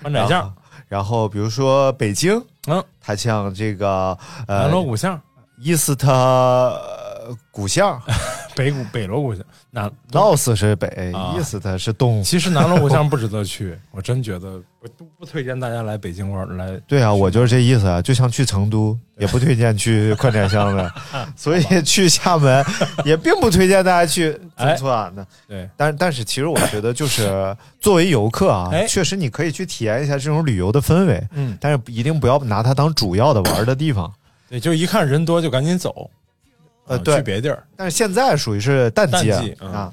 [0.01, 0.53] 宽窄巷
[0.89, 5.21] 然后，比如说北京，嗯，它像这个南呃锣鼓巷，
[5.59, 8.01] 伊斯特呃古巷，
[8.59, 12.21] 北古北锣鼓巷，南老斯是北，啊伊斯特是东。
[12.25, 16.77] 其实南锣鼓巷 不值得去，我真觉得不不不推荐大家来北京玩来。
[16.89, 20.93] 对啊，我就是这意思啊，就像去成都，也不推荐去 宽窄巷的，
[21.37, 22.65] 所以去厦门
[23.05, 25.25] 也并不推荐大家去曾厝垵的。
[25.47, 34.13] 对，但但是其实我觉得，就是 作为游客啊，哎确实你可以去体验一下这种旅游的氛围，嗯，但是一定不要拿它当主要的玩的地方。
[34.51, 36.11] 对，就一看人多就赶紧走，啊
[36.89, 37.17] 呃对。
[37.17, 37.63] 去别地儿。
[37.77, 39.73] 但是现在属于是淡季啊淡季嗯。
[39.73, 39.93] 啊。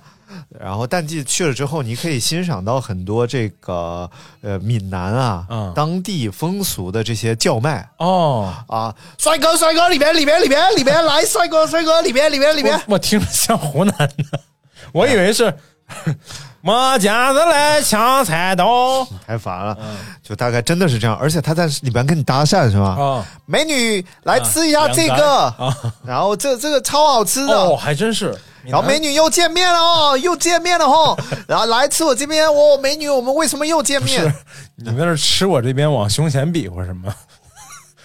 [0.60, 4.10] 然后淡季去了之后，你可以欣赏到很多这个
[4.41, 5.71] 呃闽南啊、嗯。
[5.75, 7.88] 当地风俗的这些叫卖。
[7.99, 12.75] 哦，啊，帅哥帅哥里边里边里边里边 来，帅哥帅哥里边里边里边。
[12.88, 14.39] 我我听着像湖南的，
[14.91, 15.53] 我以为是
[16.65, 19.78] 没家子来抢菜刀太烦了，
[20.23, 22.97] 就大概真的是这样，而且他在里边跟你搭讪是吧？
[22.99, 25.78] 啊美女来吃一下这个，啊！
[26.04, 28.36] 然后这这个超好吃的，哦，还真是。
[28.63, 31.15] 然后美女又见面了哦，又见面了哦，
[31.47, 34.34] 然后来吃我这边哦，美女，我们为什么又见面？
[34.75, 37.13] 你在那吃我这边往胸前比划什么？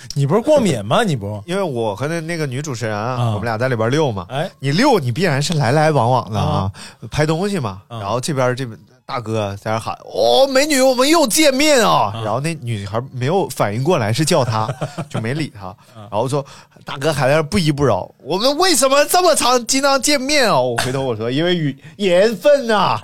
[0.14, 1.02] 你不是过敏吗？
[1.04, 1.42] 你不？
[1.46, 3.26] 因为我和那那个女主持人啊，啊。
[3.30, 6.70] 我们俩在里边溜嘛，哎，你溜你必然是来来往往的啊，
[7.10, 8.00] 拍东西嘛，啊。
[8.00, 14.68] 然后这边这边大哥在那喊哦，美女，我们又见面啊，然后那女孩没有反应过来是叫他，
[15.10, 16.44] 就没理他，然后说
[16.84, 20.60] 大哥还在那不依不饶，我们为什么这么长经常见面啊？
[20.60, 22.96] 我回头我说因为缘缘分呐、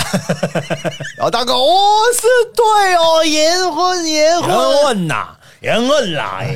[1.16, 1.66] 然后大哥哦
[2.14, 2.22] 是
[2.54, 4.06] 对哦，缘分。
[4.12, 5.26] 缘分，呐，
[5.60, 6.38] 缘分啦！
[6.40, 6.54] 哎，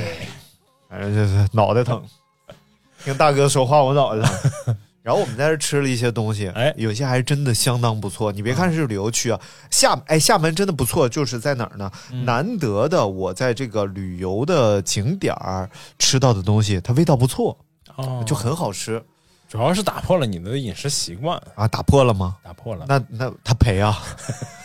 [0.91, 2.03] 反正就是脑袋疼，
[3.05, 4.77] 听大哥说话我脑袋疼。
[5.03, 8.31] 然后我们在这吃了一些东西，哎有些还真的相当不错。
[8.31, 11.91] 你别看是旅游区啊，厦哎厦门真的不错，就是在哪儿呢？
[12.25, 17.57] 难得的我在这个旅游的景点儿吃到的东西，它味道不错，
[17.97, 19.03] 哦，就很好吃
[19.49, 21.67] 主要是打破了你的饮食习惯，啊。
[21.67, 22.37] 打破了吗？
[22.45, 23.99] 打破了，那那他赔啊，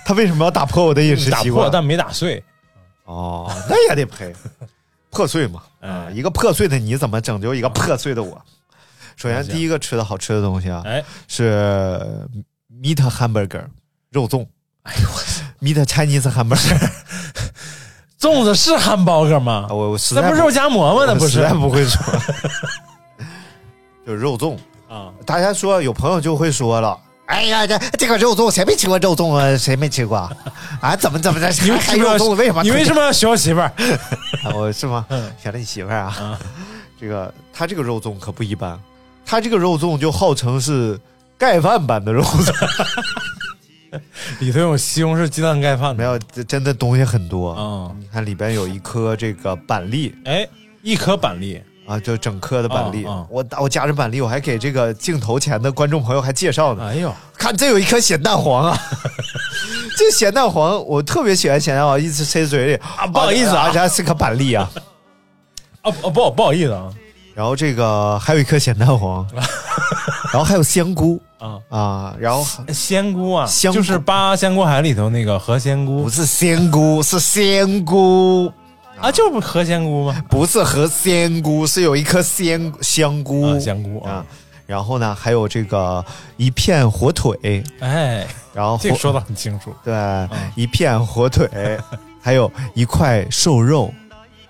[0.06, 1.64] 他为什么要打破我的饮食习惯？
[1.66, 2.44] 破但没打碎。
[3.06, 4.36] 哦，那也得赔，
[5.16, 5.64] 破碎嘛。
[5.80, 8.42] 哎啊，一个破碎的你怎么拯救一个破碎的我？
[9.16, 12.28] 首先，第一个吃的好吃的东西啊，哎，是
[12.70, 13.64] meat hamburger
[14.12, 14.46] 肉粽。
[14.84, 16.92] 哎呦我，meat Chinese hamburger，
[18.20, 19.74] 粽子是汉堡哥吗啊？
[19.74, 21.06] 我我实在那不是肉夹馍吗？
[21.08, 22.04] 那不实在不会说，
[24.06, 24.58] 就是肉粽。
[24.90, 25.14] 啊？
[25.26, 27.00] 大家说有朋友就会说了。
[27.28, 29.58] 哎呀，这这个肉粽谁没吃过肉粽啊？
[29.58, 30.32] 谁没吃过啊？
[30.80, 31.50] 啊，怎么怎么的？
[31.64, 32.64] 你为还什么要肉粽为什么？
[32.64, 33.72] 你为什么要学我媳妇儿？
[34.44, 35.06] 啊 我是吗？
[35.10, 36.40] 嗯想着你媳妇儿啊，
[37.00, 38.80] 这个他这个肉粽可不一般，
[39.26, 41.00] 他这个肉粽就号称是
[41.38, 42.54] 盖饭版的肉粽，
[44.40, 45.96] 里头有西红柿鸡蛋盖饭的。
[45.96, 47.52] 没有，这真的东西很多。
[47.52, 47.92] 啊？
[48.00, 50.48] 你看里边有一颗这个板栗哎，
[50.84, 53.06] 一颗板栗，啊，就整颗的板栗。
[53.06, 56.86] 啊啊我我夹着板栗，我还给这个镜头前的观众朋友还介绍呢。
[56.88, 58.78] 哎呦，看这有一颗咸蛋黄啊，
[59.98, 64.70] 这咸蛋黄我特别喜欢咸蛋黄，一直塞嘴里啊不好意思啊而且还是颗板栗啊。
[65.82, 66.92] 啊啊不不好意思啊。
[67.36, 69.28] 然后这个还有一颗咸蛋黄，
[70.32, 76.04] 然后还有香菇啊，啊，然后香菇啊，香就是八仙菇海里头那个何仙菇。
[76.04, 78.50] 不是仙菇，是仙菇，
[79.00, 80.24] 啊，就不何仙姑吗？
[80.30, 84.26] 不是和仙姑，是有一颗仙香菇啊，香菇啊啊。
[84.66, 86.04] 然后呢，还有这个
[86.38, 89.72] 一片火腿，哎，然后这个说的很清楚。
[89.84, 89.94] 对，
[90.56, 91.48] 一片火腿，
[92.20, 93.94] 还有一块瘦肉，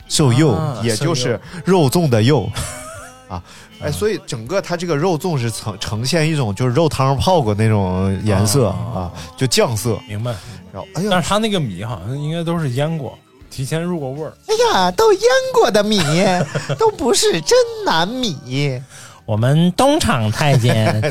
[0.08, 2.50] 瘦肉，啊也就是肉粽的肉
[3.28, 3.44] 啊。
[3.82, 10.00] 哎，所以整个它这个肉粽是呈呈现一种就是肉汤泡过那种颜色啊，就酱色。
[10.08, 10.34] 明白。
[10.72, 13.20] 然后，哎呀，但是它那个米好像应该都是腌过，
[13.56, 14.34] 提前入过味儿。
[14.48, 15.22] 哎呀，都腌
[15.54, 16.02] 过的米
[16.78, 18.82] 都不是真南米。
[19.26, 21.02] 我们东厂太监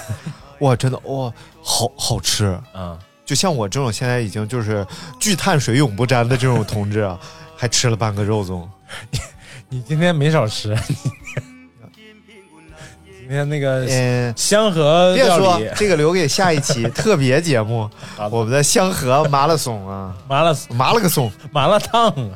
[0.60, 1.32] 哇，真的哇，
[1.62, 2.48] 好好吃。
[2.74, 4.86] 啊，就像我这种现在已经就是
[5.18, 7.18] 巨碳水永不沾的这种同志啊，
[7.56, 8.68] 还吃了半个肉粽。
[9.70, 10.76] 你今天没少吃。
[13.26, 17.90] 今天那个嗯，香河别，说这个留给下一期特别节目，
[18.30, 22.30] 我们的香河麻辣松啊，麻辣麻辣个松，麻辣烫啊，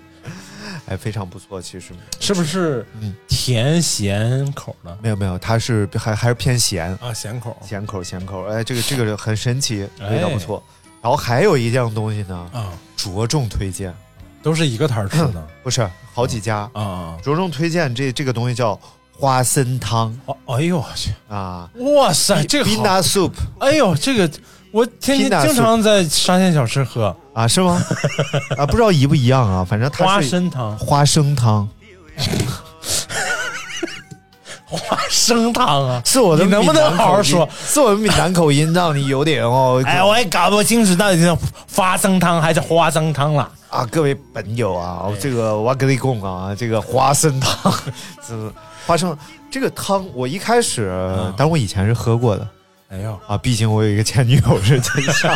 [0.88, 1.62] 哎，非常不错。
[1.62, 1.92] 其实。
[2.18, 3.14] 是不是嗯。
[3.28, 7.14] 甜咸口的没有没有，它是还还是偏咸，啊？
[7.14, 7.56] 咸口。
[7.64, 8.44] 咸口咸口。
[8.46, 10.08] 哎，这个这个很神奇，哎。
[10.10, 10.60] 味道不错。
[11.00, 13.94] 然后还有一样东西呢，啊，着重推荐，
[14.42, 15.46] 都是一个摊儿吃的。
[15.62, 16.68] 不是好几家。
[16.72, 17.16] 啊。
[17.22, 18.76] 着重推荐这这个东西叫
[19.20, 21.12] 花生汤哦，哎呦我去！
[21.28, 24.30] 啊，哇塞，这个好 Pina soup 哎呦，这个
[24.72, 27.78] 我天天经常在沙县小吃喝啊，是吗？
[28.56, 31.68] 啊，不知道一不一样啊，反正它花生汤，花生汤，
[34.64, 36.00] 花生汤啊！
[36.06, 37.46] 是我的你能不能好好说？
[37.66, 39.82] 是我的闽南口音让你有点哦。
[39.84, 41.36] 哎，我也搞不清楚到底是
[41.74, 43.50] 花生汤还是花生汤了。
[43.68, 47.70] 啊，各位朋友啊，这个我跟你讲啊，这个花生汤
[48.26, 48.50] 是
[48.90, 49.16] 花生
[49.48, 52.48] 这个汤，我一开始，嗯但我以前是喝过的
[52.88, 55.32] 哎呦，啊，毕竟我有一个前女友是真相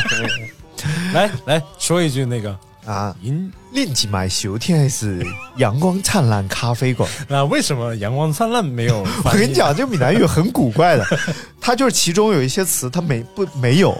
[1.14, 3.14] 来来说一句那个啊。
[3.22, 5.24] 银，另起买收听的是
[5.58, 7.08] 阳光灿烂咖啡馆。
[7.30, 9.06] 那为什么阳光灿烂没有？
[9.24, 11.06] 我跟你，讲，这闽南语很古怪的，
[11.60, 13.96] 它就是其中有一些词它没不没有，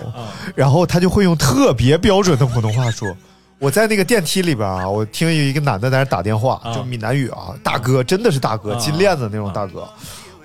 [0.57, 3.17] 然后他就会用特别标准的普通话说。
[3.65, 9.89] 我在那个电梯里边啊， 我听有一个男的在那打电话，啊就闽南语啊，大哥真的是大哥，啊金链子那种大哥。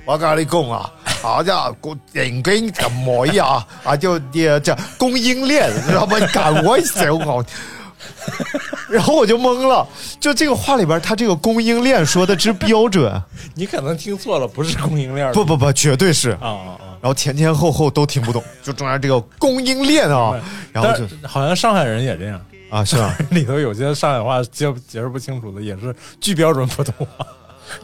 [0.05, 0.89] 我跟你讲啊，
[1.21, 3.93] 好家伙，人跟怎么样啊？
[3.97, 6.17] 就也这供应链，知道吗？
[6.17, 7.45] 你赶我手我。
[8.89, 9.85] 然后我就懵了，
[10.21, 13.21] 就这个话里边，他这个供应链说的之标准，
[13.53, 15.29] 你可能听错了，不是供应链。
[15.33, 16.31] 不不不，绝对是。
[16.31, 16.81] 啊啊啊！
[17.01, 20.33] 然后前前后后都听不懂，就中间这个供应链啊，
[20.71, 23.17] 然后就好像上海人也这样，啊是吧？
[23.31, 27.27] 里头有些上海话解解释不清楚的，也是巨标准普通话。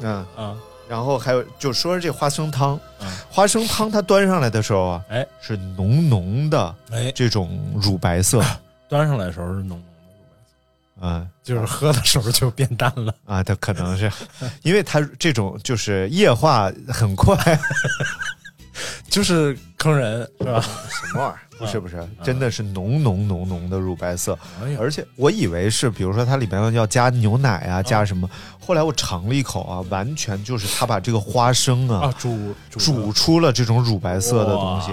[0.01, 0.55] 嗯， 啊。
[0.87, 2.79] 然后还有就说这花生汤，
[3.27, 5.25] 花生汤它端上来的时候啊，哎。
[5.41, 8.43] 是浓浓的哎，这种乳白色，
[8.87, 10.53] 端上来的时候是浓浓的乳白色，
[11.01, 11.29] 嗯。
[11.43, 13.13] 就是喝的时候就变淡了。
[13.25, 14.11] 啊，它可能是。
[14.61, 17.35] 因为它这种就是液化很快，
[19.09, 20.61] 就是坑人是吧？
[20.61, 21.39] 什么玩意儿？
[21.57, 24.37] 不是不是，真的是浓浓浓浓的乳白色，
[24.77, 34.91] 而且我以为是，比如说它里边要加牛奶啊，加什么，后来我尝了一口啊，完全就是它把这个花生啊啊，煮煮出了这种乳白色的东西，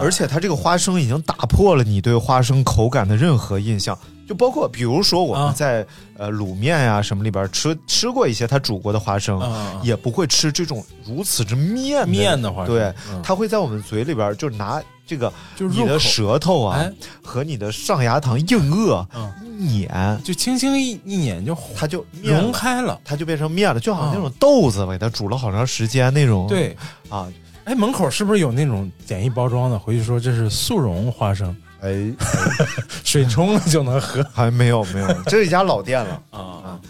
[0.00, 3.98] 而且它这个花生已经打破了你对花生口感的任何印象，
[4.32, 16.90] 就包括比如说我啊们在、呃卤面呀、什么里边吃吃过一些他煮过的花生，啊也不会吃这种如此之面面的花生对，嗯它会在我们嘴里边就拿这个你的舌头啊、哎
[17.22, 22.02] 和你的上牙膛硬腭、嗯碾，就轻轻一一碾就它就。
[22.22, 22.98] 融开了。
[23.04, 26.46] 它就变成面了，就好像那种豆子给它煮了好长时间那种。
[26.46, 26.74] 对，
[27.10, 27.28] 啊，
[27.64, 29.78] 哎，门口是不是有那种简易包装的？
[29.78, 32.12] 回去说这是速溶花生，哎，
[33.04, 36.22] 水冲了就能喝还没有没有，这是一家老店了。
[36.30, 36.80] 啊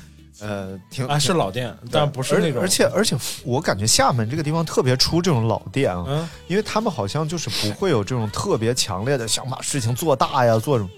[0.45, 1.17] 呃，挺啊！
[1.17, 10.91] 是老店，但不是那种，而且而且我感觉厦门这个地方特别出这种老店啊，嗯，因为他们好像就是不会有这种特别强烈的想把事情做大呀，做什么，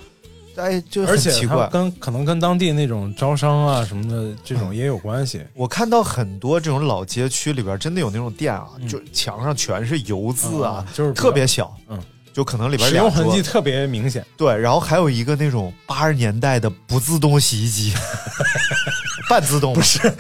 [0.57, 1.68] 哎，就很奇怪。
[1.71, 5.43] 跟可能跟当地那种招商啊什么的这种也有关系。
[5.53, 12.01] 我看到很多这种老街区里边，真的有那种店啊，就墙上全是油渍啊，嗯就是特别小，嗯，
[12.35, 17.95] 就可能里边使用痕迹特别明显，对，然后还有一个那种八十年代的不自动洗衣机，
[19.30, 20.12] 半自动不是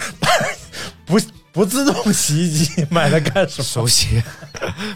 [1.04, 1.18] 不
[1.50, 3.64] 不自动洗衣机买来干什么？
[3.64, 4.22] 手洗，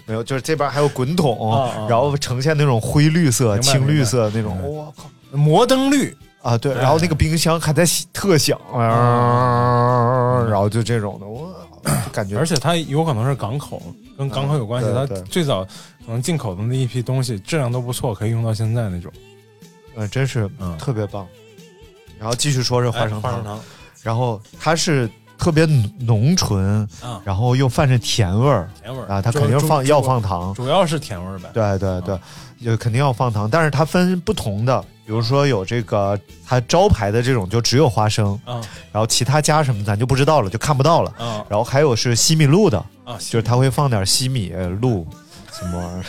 [0.06, 4.56] 没有，就是这边还有滚筒，然后呈现那种灰绿色、青绿色那种。
[4.62, 5.10] 我靠！
[5.32, 11.26] 摩登绿，啊，对，哎然后那个冰箱还在特响，啊然后就这种的，
[12.12, 13.82] 感觉而且它有可能是港口，
[14.16, 14.90] 跟港口有关系。
[14.92, 19.12] 它最早可能进口的那一批东西质量都不错，可以用到现在那种。
[19.94, 21.26] 呃，真是嗯特别棒。
[22.18, 23.60] 然后继续说这花生糖，哎花生糖
[24.02, 31.48] 然后它是特别浓浓醇，啊，然后又泛着甜味儿甜味儿啊，它肯定放要放糖，主要是甜味儿呗。
[31.52, 32.18] 对对对，
[32.64, 38.60] 就肯定要放糖，但是它分不同的，比如说有这个它招牌的这种就只有花生，啊
[38.92, 41.10] 然后其他加什么咱就不知道了，就看不到了。
[41.16, 43.16] 啊然后还有是西米露的，啊！
[43.18, 45.06] 就是它会放点西米呃露
[45.50, 46.04] 什么玩意儿，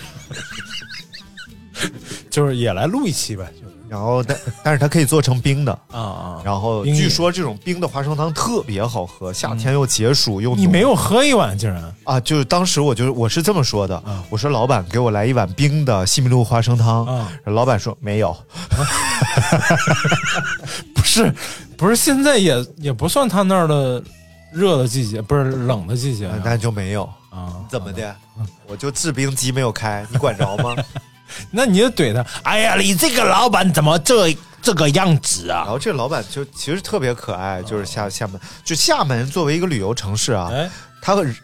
[2.30, 3.50] 就是也来录一期呗。
[3.62, 5.72] 就是然后但但是它可以做成冰的。
[5.92, 6.42] 啊啊！
[6.46, 12.20] 然后据说这种冰的花生汤特别好喝，夏天又解暑又你没有喝一碗，竟然啊？
[12.20, 17.32] 就是当时我就我是这么说的啊，我说老板给我来一碗冰的西米露花生汤，啊？
[17.46, 18.34] 老板说没有，
[20.94, 21.34] 不是，
[21.78, 24.02] 不是，现在也也不算他那儿的
[24.52, 27.04] 热的季节，不是冷的季节啊但就没有。
[27.30, 27.54] 啊？
[27.70, 28.16] 怎么的？
[28.68, 30.76] 我就制冰机没有开，你管着吗？
[31.52, 32.26] 那你就怼他。
[32.44, 35.64] 哎呀，你这个老板怎么这这个样子啊？
[35.64, 40.70] 然后这老板就其实特别可爱，就是厦厦门，就厦门作为一个旅游城市啊，哎，
[41.02, 41.36] 它人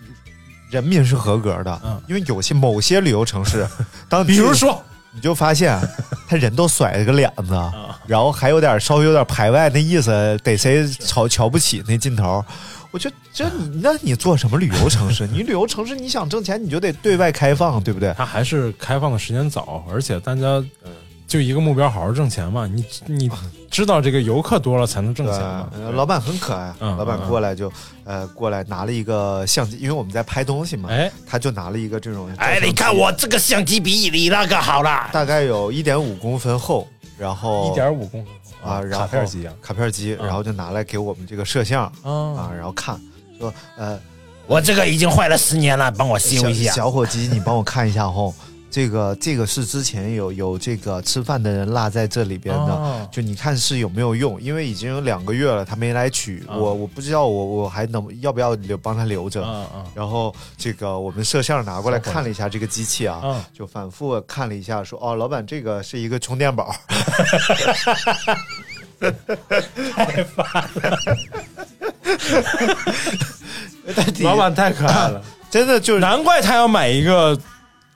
[0.70, 3.68] 人民是合格的，嗯因为有些某些旅游城市，
[4.10, 4.84] 当比如说
[5.14, 5.80] 你就发现
[6.28, 7.72] 他人都甩了个脸子，啊
[8.06, 12.44] 然后还有点稍微有点排外那意思，得谁瞧瞧不起那劲头。
[12.96, 15.28] 我觉得这你那你做什么旅游城市？
[15.28, 18.14] 你旅游城市你想挣钱，你就得对外开放，对不对？
[18.18, 20.64] 他还是开放的时间早，而且大家
[21.28, 22.66] 就一个目标，好好挣钱嘛。
[22.66, 23.30] 你你
[23.70, 27.70] 知道这个游客多了才能挣钱嘛？，呃老板很可爱，嗯老板嗯过来就
[28.06, 36.88] 呃过来拿了一个相机，因为我们在拍东西嘛，哎他就拿了一个这种，哎，你看我这个相机比你那个好啦，大概有一点五公分厚，
[37.18, 38.34] 然后一点五公分
[38.66, 39.54] 啊，然后卡片机啊。
[39.62, 42.52] 卡片机，然后就拿来给我们这个摄像啊，啊！
[42.56, 43.00] 然后看
[43.40, 44.00] 说呃
[44.48, 46.72] 我这个已经坏了十年了，帮我修一下。
[46.72, 48.34] 小伙计，你帮我看一下吼，
[48.76, 54.42] 这个这个是之前有有这个吃饭的人落在这里边的，哦就你看是有没有用？
[54.42, 59.66] 因为已经有两个月了，他没来取，啊我我不知道我我还能要不要留帮他留着。
[59.94, 63.46] 然后这个我们摄像拿过来看了一下这个机器啊，啊！
[63.54, 66.76] 就反复看了一下，说哦，老板这个是一个充电宝，
[74.20, 77.40] 老板太可爱了， 真的就是难怪他要买一个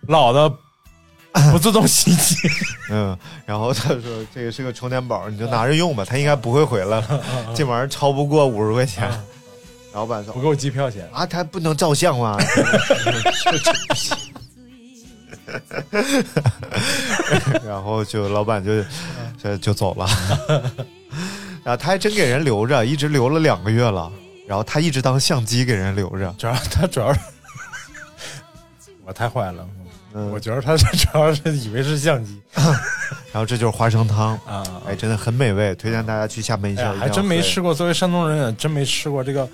[0.07, 0.49] 老的
[1.51, 2.35] 不自动洗衣机。
[2.91, 4.01] 嗯，然后他说
[4.33, 7.23] 这个是个充电宝，你就拿着用吧， 他应该不会回来了，
[7.55, 9.09] 这玩意儿超不过五十块钱。
[9.93, 12.37] 老板说不够机票钱，啊，他不能照相吗？
[17.65, 18.83] 然后就老板就
[19.41, 20.07] 就就走了，
[21.63, 24.11] 然后他还真给人留着，一直留了两个月了，
[24.47, 26.31] 然后他一直当相机给人留着。
[26.37, 27.19] 主要他主要是
[29.03, 29.67] 我太坏了，
[30.13, 32.41] 嗯我觉得他是主要是以为是相机
[33.31, 36.91] 然后这就是花生汤，啊，哎，真的很美味，推荐大家去厦门一下。
[36.93, 37.73] 哎，还真没吃过。
[37.73, 39.47] 作为山东人，也真没吃过这个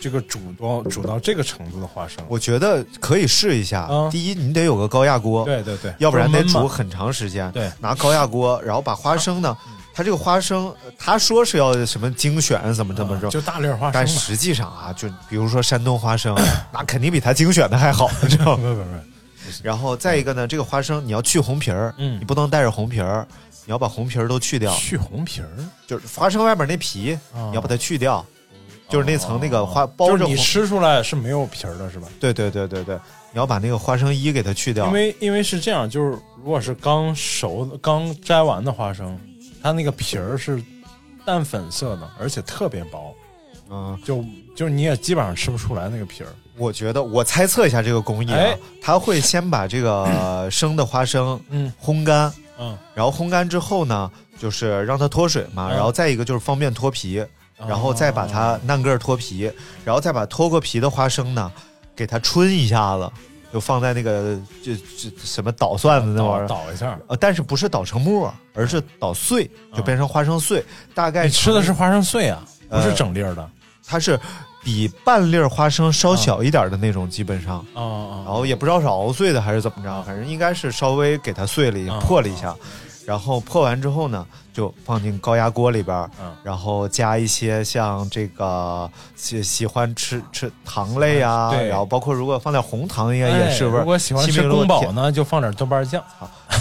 [0.00, 2.18] 这个煮到煮到这个程度的花生。
[2.28, 3.82] 我觉得可以试一下。
[3.82, 7.50] 啊第一，你得有个高压锅，对对对，要不然得煮很长时间。
[7.52, 9.56] 对拿高压锅，然后把花生呢，
[9.94, 13.28] 它这个花生，呃他说是要什么精选，怎么怎么着。
[13.28, 13.92] 啊就大粒儿花生。
[13.92, 16.34] 但实际上啊，就比如说山东花生，
[16.74, 18.62] 那肯定比它精选的还好，你知道吗？
[18.64, 18.90] 不不不，
[19.62, 22.18] 然后再一个呢，这个花生你要去红皮儿，嗯。
[22.20, 23.26] 你不能带着红皮儿，
[23.64, 25.48] 你要把红皮儿都去掉，去红皮儿，
[25.86, 27.48] 就是花生外边那皮，啊。
[27.50, 28.24] 你要把它去掉，
[28.88, 30.36] 就是那层那个花包着你。
[30.36, 32.08] 吃出来是没有皮儿的，是吧？
[32.18, 32.96] 对对对对对，
[33.32, 34.86] 你要把那个花生衣给它去掉。
[34.86, 34.92] 因。
[34.92, 39.18] 为因为是这样，就是如果是刚熟、刚摘完的花生，
[39.62, 40.62] 它那个皮儿是
[41.24, 43.14] 淡粉色的，而且特别薄，
[43.68, 44.24] 嗯，就
[44.56, 46.28] 就是你也基本上吃不出来那个皮儿。
[46.60, 57.24] 我觉得我猜测一下这个工艺啊哎，他会先把这个呃 生的花生嗯烘干，嗯，然后烘干之后呢，就是让它脱水嘛，嗯然后再一个就是方便脱皮，
[57.66, 59.50] 然后再把它烂个儿脱皮，
[59.84, 61.50] 然后再把脱过皮的花生呢，
[61.96, 63.10] 给它春一下子，
[63.52, 66.46] 就放在那个就就什么捣蒜子那玩意儿。
[66.46, 66.98] 捣捣一下。
[67.08, 70.62] 呃，但是不是捣成沫，而是捣碎，就变成花生碎。
[70.94, 73.50] 大概你吃的是花生碎啊，不呃是整粒儿的。
[73.86, 74.18] 它是
[74.62, 77.64] 比半粒儿花生稍小一点的那种，基本上。
[77.74, 82.00] 然后也不知道是熬碎的还是怎么着，反正应该是稍微给它碎了一下，嗯。
[82.00, 82.54] 破了一下。
[83.06, 86.08] 然后破完之后呢，就放进高压锅里边
[86.44, 91.66] 然后加一些像这个喜喜欢吃吃糖类啊，对。
[91.66, 96.00] 然后包括如果放点红糖，应该也是味如果喜欢吃宫保呢，就放点豆瓣酱。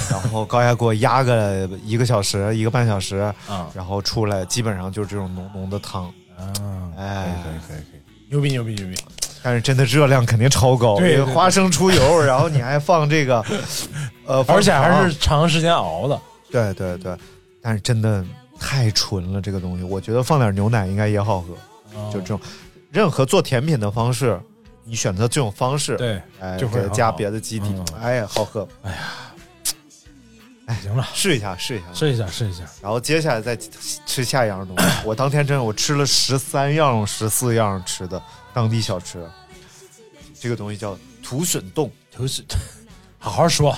[0.09, 8.95] 然后高压锅压个一个小时、一个半小时，啊然后出来基本上就是这种浓浓的汤，啊，哎，可以可以可以，牛逼牛逼牛逼！
[9.41, 13.43] 但是真的热量肯定超高，对花生出油， 然后你还放这个，
[14.25, 16.19] 呃，而且还是长时间熬的，
[16.51, 17.15] 对对对，
[17.61, 18.23] 但是真的
[18.59, 21.53] 太纯了，这个东西，我觉得放点牛奶应该也好喝，
[21.93, 22.09] 哦。
[22.13, 22.39] 就这种。
[22.91, 24.39] 任何做甜品的方式，
[24.83, 27.85] 你选择这种方式，对，哎，就会加别的基底，嗯。
[28.01, 28.67] 哎呀，好喝，
[30.75, 33.57] 行了，试一下，试一下，试一下试一下，然后接下来再
[34.05, 34.85] 吃下一样东西。
[35.05, 38.21] 我当天真的我吃了十三样、十四样吃的
[38.53, 39.27] 当地小吃，
[40.39, 42.45] 这个东西叫土笋冻，土笋
[43.17, 43.77] 好好说。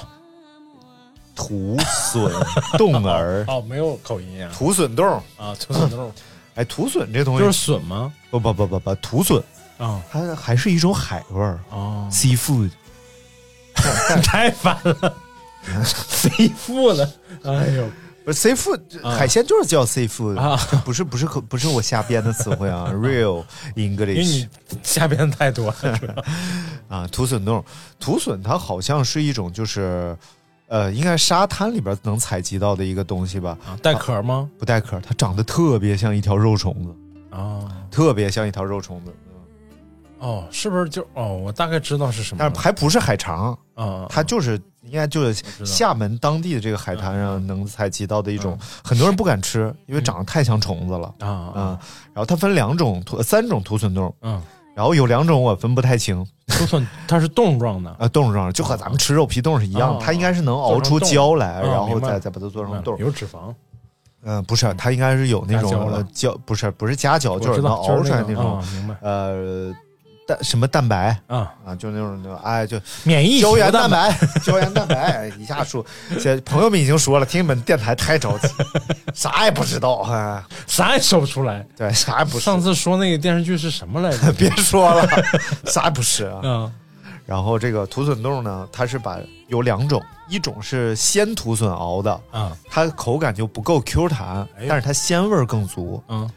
[1.33, 2.31] 土笋
[2.77, 4.51] 冻儿， 哦，没有口音啊。
[4.53, 5.07] 土笋冻。
[5.37, 6.11] 啊，土笋冻
[6.55, 8.13] 哎，土笋这东西就是笋吗？
[8.29, 9.41] 不不不不不，土笋。
[9.77, 11.57] 啊它还是一种海味儿。
[11.69, 12.69] 哦，，seafood。
[14.21, 15.15] 太烦了，
[15.83, 17.09] 飞负了，
[17.43, 17.89] 哎呦。
[18.23, 19.09] 不是 seafood，、啊。
[19.17, 20.55] 海鲜就是叫 seafood，、啊。
[20.69, 23.43] 这不是不是不是我瞎编的词汇啊， real
[23.75, 24.47] English 你
[24.83, 26.23] 下边太多了，
[26.87, 27.65] 啊，土笋冻，
[27.99, 30.15] 土笋它好像是一种就是，
[30.67, 34.47] 呃，应该沙滩里边能采集到的一个东西吧，啊带壳吗？
[34.59, 37.59] 不带壳，它长得特别像一条肉虫子，啊。
[37.89, 39.11] 特别像一条肉虫子，
[40.19, 41.33] 哦，是不是就哦？
[41.37, 51.13] 我大概知道是什么但，是还不是海肠，啊，它就是应该就是厦门当地的这个海滩上能采集到的一种嗯，很多人不敢吃，因为长得太像虫子了。
[51.19, 51.67] 啊啊嗯，
[52.13, 54.41] 然后它分两种土三种土笋冻，嗯，
[54.75, 62.97] 然后有两种我分不太清，土笋它是冻状的，啊，冻状就和咱们吃肉皮冻是一样，哦它应该是能熬出胶来，哦然后再再把它做成冻。
[62.97, 63.53] 有脂肪，
[64.23, 68.95] 嗯，不是，它应该是有那种胶不是不是夹胶，我就是能，熬出来那种啊明白。
[69.01, 69.71] 呃
[70.33, 71.51] 蛋什么蛋白啊？
[71.65, 75.85] 啊，就那种那种哎就免疫胶原蛋蛋白，胶原蛋白，哎一下说，
[76.21, 78.47] 这朋友们已经说了，听你们电台太着急，
[79.13, 81.65] 啥也不知道，哎， 啥也说不出来。
[81.75, 84.31] 对，啥也不是，上次说那个电视剧是什么来着？
[84.33, 85.07] 别说了，
[85.65, 86.39] 啥也不是啊。
[86.43, 86.71] 嗯
[87.23, 89.17] 然后这个土笋冻呢，它是把
[89.47, 96.03] 有两种，一种是鲜土笋熬的，啊它口感就不够 Q 弹，哎但是它鲜味儿更足。
[96.09, 96.29] 嗯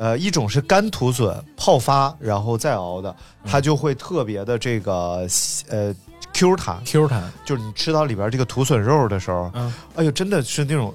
[0.00, 5.26] 呃，一种是干土笋泡发然后再熬的，嗯它就会特别的这个
[5.68, 5.94] 呃
[6.32, 10.94] Q 弹，，Q 弹，就是你吃到里边这个土笋肉的时候，嗯，哎呦，真的是那种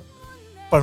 [0.72, 0.82] 嘣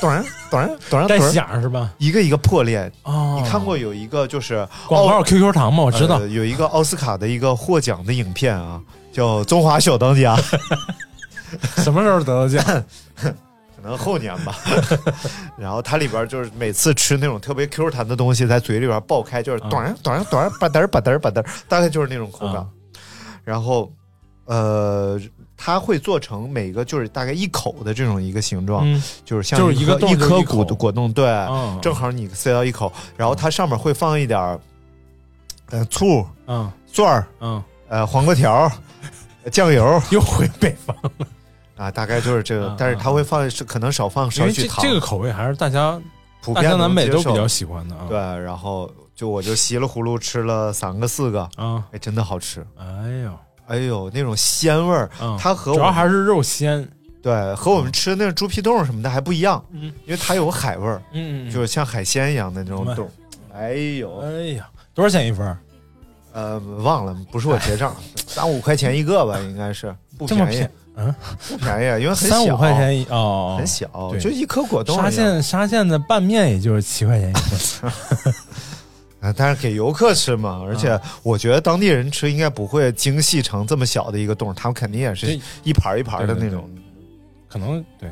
[0.00, 1.90] 咚儿咚儿咚儿带咚儿， 响是吧？
[1.98, 2.90] 一个一个破裂。
[3.02, 5.82] 哦，你看过有一个就是广告奥 QQ 糖吗？
[5.82, 8.80] 我知道呃，有一个奥斯卡的一个获奖的影片啊，
[9.12, 10.36] 叫《中华小当家》，
[11.82, 12.84] 什么时候得到奖？
[13.80, 14.54] 可能后年吧。
[15.56, 19.70] 然后它里边就是每次吃那种特别 Q 弹的东西，在嘴里边爆开，就是嗯。
[19.70, 22.56] 咚儿咚儿咚儿吧嘚儿吧嘚儿吧嘚儿，大概就是那种口感。
[22.56, 22.70] 嗯。
[23.44, 23.90] 然后，
[24.44, 25.18] 呃，
[25.56, 29.02] 它会做成每个就是大概一口的这种一个形状，嗯。
[29.24, 31.78] 就是像就是一个一颗果果冻，对，嗯。
[31.80, 34.60] 正好你塞到一口，然后它上面会放一点儿
[35.70, 36.70] 呃醋、嗯。
[36.92, 38.70] 蒜儿、嗯，呃黄瓜条、
[39.52, 41.26] 酱油又回北方了，
[41.80, 45.98] 啊，大概就是这个嗯，但是它会放是可能少放少许糖，这个口味还是大家
[46.42, 48.04] 普遍南北都比较喜欢的啊。
[48.06, 52.84] 对，然后就我就稀里糊涂吃了三个四个，啊，哎，真的好吃，哎
[53.24, 56.86] 呦，哎呦那种鲜味儿，嗯，它和主要还是肉鲜，
[57.22, 63.10] 对和我们吃那个猪皮冻什么的还不一样，嗯因为它有海味儿，嗯，就是像海鲜一样的那种冻。
[63.54, 65.56] 哎呦，哎呀，多少钱一份？
[66.32, 71.14] 呃，忘了，不是我结账， 三五块钱一个吧，应该是不便宜嗯，
[71.48, 73.88] 不便宜，因为很小，三五块钱一哦，很小，
[74.20, 74.96] 就一颗果冻。
[74.96, 77.90] 沙县沙县的拌面也就是七块钱一份，
[79.20, 86.68] 啊，但是给游客吃嘛，而嗯且我觉得当地人吃应该不会精细成这么小的一个洞，他们肯定也是这一盘一盘的对对那种。
[87.48, 88.10] 可能对，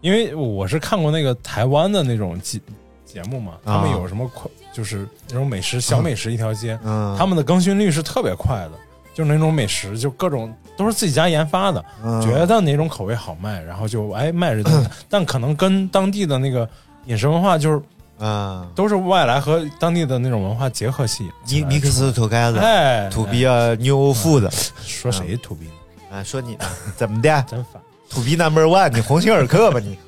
[0.00, 2.60] 因为我是看过那个台湾的那种节
[3.04, 3.96] 节目嘛，他们啊。
[3.96, 8.72] 有什么快就是那种美食小美食一条街，嗯，他们的更新率是特别快的，
[9.14, 16.68] 就是那种美食就各种都是自己家研发的，嗯觉得哪种口味好卖，然后就哎卖这东西， 但可能跟当地的那个
[17.06, 17.80] 饮食文化就是
[18.18, 21.28] 嗯，都是外来和当地的那种文化结合系。
[21.46, 24.50] 你你可是土盖子，哎，土逼啊，牛富的，
[24.86, 25.68] 说谁土逼？
[26.10, 26.56] 啊，说你
[26.96, 27.44] 怎么的？
[27.48, 27.82] 真烦。
[28.08, 29.98] 土鳖 number one，你鸿星尔克吧你？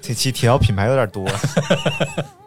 [0.00, 1.26] 这期提到品牌有点多。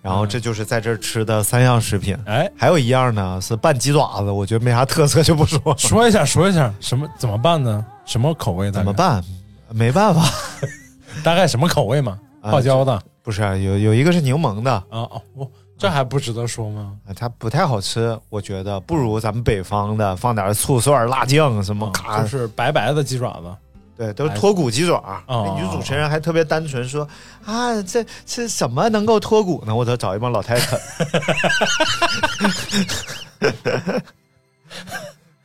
[0.00, 5.74] 然后这就是在这儿吃的三样食品，哎，还有一样呢是拌鸡爪子，我觉得没啥特色就不说了。
[5.76, 7.84] 说一下，说一下，什么怎么办呢？
[8.04, 8.70] 什么口味？
[8.70, 8.92] 怎么？
[8.92, 9.22] 办？
[9.70, 10.22] 没办法，
[11.22, 12.18] 大概什么口味嘛？
[12.40, 16.92] 啊泡椒的啊不是有有一个是柠檬的啊，哦，我这还不值得说吗？
[17.06, 23.54] 啊它不太好吃，我觉得不如咱们北方的放点醋蒜、辣酱什么，啊、就是白白的鸡爪子，
[23.98, 25.22] 对，都是脱骨鸡爪。
[25.26, 27.06] 哦那女主持人还特别单纯说
[27.44, 29.74] 啊，这这怎么能够脱骨呢？
[29.74, 30.78] 我得找一帮老太太。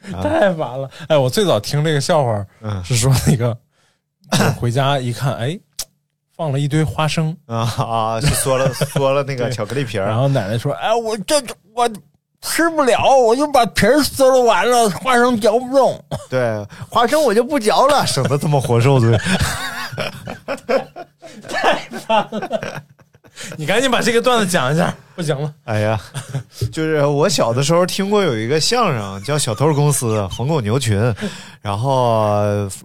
[0.22, 0.90] 太烦了。
[1.08, 3.58] 哎，我最早听这个笑话嗯是说那个
[4.60, 5.58] 回家一看，哎，
[6.36, 10.06] 放了一堆花生，啊啊，是嗦了嗦了那个巧克力皮儿。
[10.06, 11.42] 然后奶奶说：“哎，我这
[11.74, 11.90] 我
[12.44, 16.00] 吃不了，我就把皮儿嗦了完了，花生嚼不动。
[16.30, 19.18] 对，花生我就不嚼了，省得他妈活受罪。
[21.50, 22.82] 太烦了
[23.58, 25.52] 你赶紧把这个段子讲一下，不行了。
[25.64, 26.00] 哎呀，
[26.72, 31.14] 就是我小的时候听过有一个相声叫《小偷公司》，冯巩牛群，
[31.60, 32.44] 然后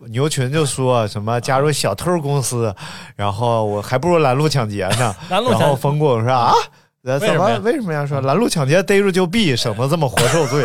[0.09, 2.75] 牛群就说什么加入小偷公司，
[3.15, 5.15] 然后我还不如拦路抢劫呢。
[5.29, 6.59] 拦路抢然后冯巩说啊，呃
[7.05, 8.07] 怎为什么为什么要？
[8.07, 10.65] 说拦路抢劫逮住就毙， 省得这么活受罪。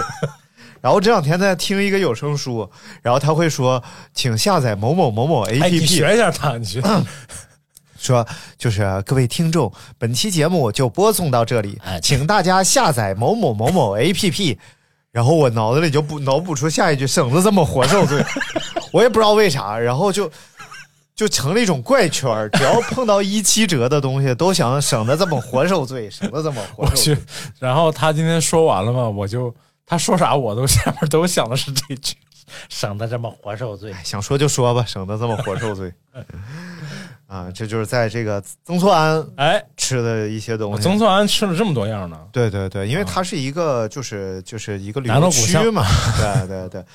[0.81, 2.69] 然后这两天在听一个有声书，
[3.01, 3.81] 然后他会说，
[4.13, 6.81] 请下载某某某某 A 哎你学一下他，你学。
[7.97, 8.27] 说
[8.57, 14.57] 就是各位听众，本期节目就播送到这里哎，请大家下载某某某某 APP。
[15.13, 18.21] 然后我脑子里就不脑补出下一句，省得这么活受罪。
[18.91, 20.29] 我也不知道为啥，然后就
[21.15, 27.23] 就成了一种怪圈儿只要碰到一七折的东西，都想省得这么活受罪，省得这么活我去受罪。，
[27.59, 29.53] 然后他今天说完了嘛，我就
[29.85, 32.15] 他说啥我都下面都想的是这句，
[32.67, 33.93] 省得这么活受罪。
[34.03, 35.93] 想说就说吧，省得这么活受罪。
[37.27, 40.73] 啊，这就是在这个曾厝垵哎，吃的一些东西。
[40.75, 45.83] 我曾厝垵吃了这么多样呢，对对对，因为它是一个就是就是一个旅游区嘛，
[46.17, 46.85] 对 对对。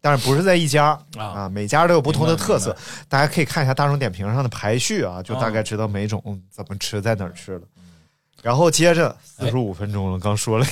[0.00, 1.24] 但是不是在一家啊。
[1.24, 1.48] 啊？
[1.48, 2.76] 每家都有不同的特色，
[3.08, 6.20] 大家可以看一下大众点评上的排序啊，就哦大概知道每种
[6.50, 7.62] 怎么吃，在哪儿吃了。
[8.42, 10.66] 然后接着四十五分钟了，刚说了，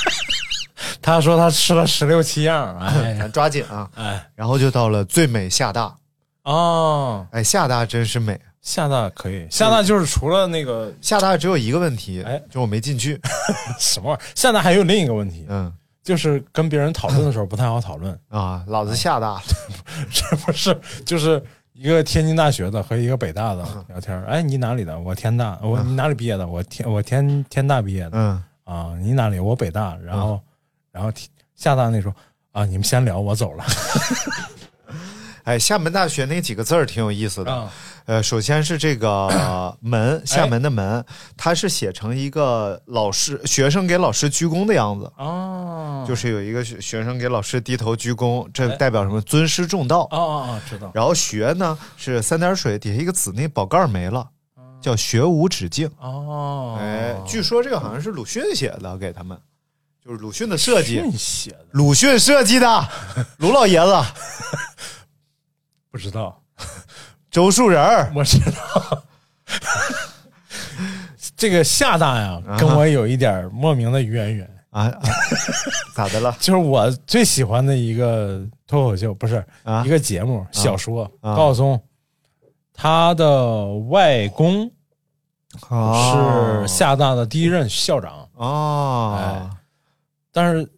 [1.00, 3.14] 他说他吃了十六七样， 哎。
[3.18, 3.88] 咱抓紧啊！
[3.94, 4.28] 哎。
[4.34, 5.96] 然后就到了最美厦大，
[6.42, 12.40] 哦，哎，厦大真是美，厦大可以，厦大就是除了那个厦大只有一个问题，哎。
[12.50, 13.18] 就我没进去。
[13.80, 15.72] 什么玩意儿，厦大还有另一个问题，嗯
[16.06, 19.42] 就是跟别人讨论的时候不太好讨论， 啊，老子厦大，
[20.12, 20.78] 这不是？
[21.04, 21.42] 就是
[21.72, 24.96] 一个天津大学的和一个北大的聊天，哎，你哪里的？
[25.00, 26.46] 我天大，我你哪里毕业的？
[26.46, 28.10] 我天我天天大毕业的。
[28.12, 28.42] 嗯。
[28.62, 29.40] 啊，你哪里？
[29.40, 30.40] 我北大，然后
[30.92, 31.10] 然后
[31.56, 32.14] 厦大那时候
[32.52, 33.64] 啊，你们先聊，我走了
[35.46, 37.54] 哎，厦门大学那几个字儿挺有意思的。
[37.54, 37.72] 啊，
[38.06, 41.04] 呃，首先是这个 门，厦门的门，
[41.36, 48.76] 它是写成一个老师学生给老师鞠躬的样子，哦，就是有一个学学生给老师低头鞠躬，这哎。
[48.76, 49.20] 代表什么？
[49.20, 50.00] 尊师重道。
[50.10, 50.90] 哦哦哦，知道。
[50.92, 54.28] 然后学呢是三点水底下一个子，那宝盖没了，
[54.82, 55.88] 叫学无止境。
[56.00, 59.38] 哦，哎，据说这个好像是鲁迅写的，给他们，
[60.04, 61.66] 就是鲁迅的设计，训写的。
[61.70, 62.88] 鲁迅设计的，
[63.38, 63.94] 卢老爷子，
[65.90, 66.42] 不知道，
[67.30, 68.12] 周树人儿。
[68.14, 69.02] 我知道。
[71.36, 74.50] 这个厦大呀，啊跟我有一点莫名的渊源。
[74.70, 75.00] 啊，啊。
[75.94, 76.34] 咋的了？
[76.40, 79.84] 就是我最喜欢的一个脱口秀，不是、啊。
[79.84, 81.04] 一个节目小说。
[81.20, 81.34] 啊。
[81.34, 81.82] 高晓松。
[82.72, 84.70] 他的外公
[85.60, 89.16] 是厦大的第一任校长，哦。
[89.18, 89.50] 哎，
[90.30, 90.70] 但是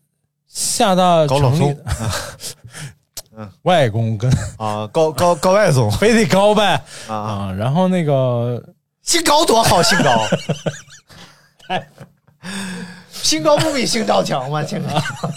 [0.47, 1.77] 厦大高老松
[3.63, 5.91] 外公跟啊，高高高外总。
[5.93, 8.63] 非得高呗啊，啊，然后那个
[9.03, 10.27] 姓高多好，姓高，
[13.13, 14.63] 姓高不比姓赵强吗？
[14.63, 14.83] 亲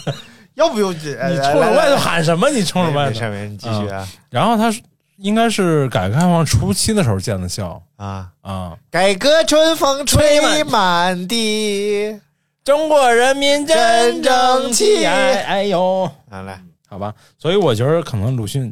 [0.54, 2.48] 要不就你你冲着外头喊什么？
[2.50, 3.10] 你冲着外头？
[3.10, 4.06] 没事，没事，你继续啊。
[4.30, 4.80] 然后他是
[5.16, 7.82] 应该是改革开放初期的时候建的校。
[7.96, 8.28] 啊！
[8.42, 12.20] 啊，改革春风吹满地，
[12.64, 16.60] 中国人民真争气，哎哎呦，来，来，
[16.92, 18.70] 好吧，所以我觉得可能鲁迅，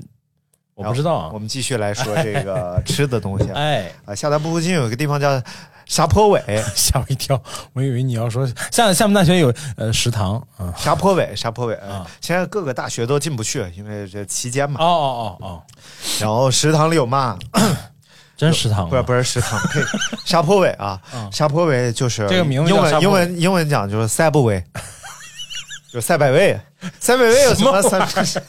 [0.74, 1.30] 我不知道啊。
[1.32, 3.54] 我，们继续来说这个 吃的东西啊。
[3.54, 5.42] 哎，啊，厦大附近有一个地方叫
[5.86, 6.42] 沙坡尾，
[6.76, 7.42] 吓我一跳，
[7.72, 12.06] 我以为你要说厦厦门大学有呃食堂啊，沙坡尾，沙坡尾啊。
[12.20, 14.78] 现在各个大学都进不去，因为这期间嘛。
[14.78, 15.08] 哦哦
[15.40, 15.62] 哦哦，
[16.20, 17.38] 然后食堂里有嘛？
[18.36, 19.80] 真食堂，不是不是食堂， 呸，
[20.24, 21.00] 沙坡尾啊，
[21.30, 24.30] 沙坡尾就是这个名字英文英文英文讲就是赛
[25.90, 26.58] 布尾，就赛百味，
[27.00, 28.00] 赛百味有什么三？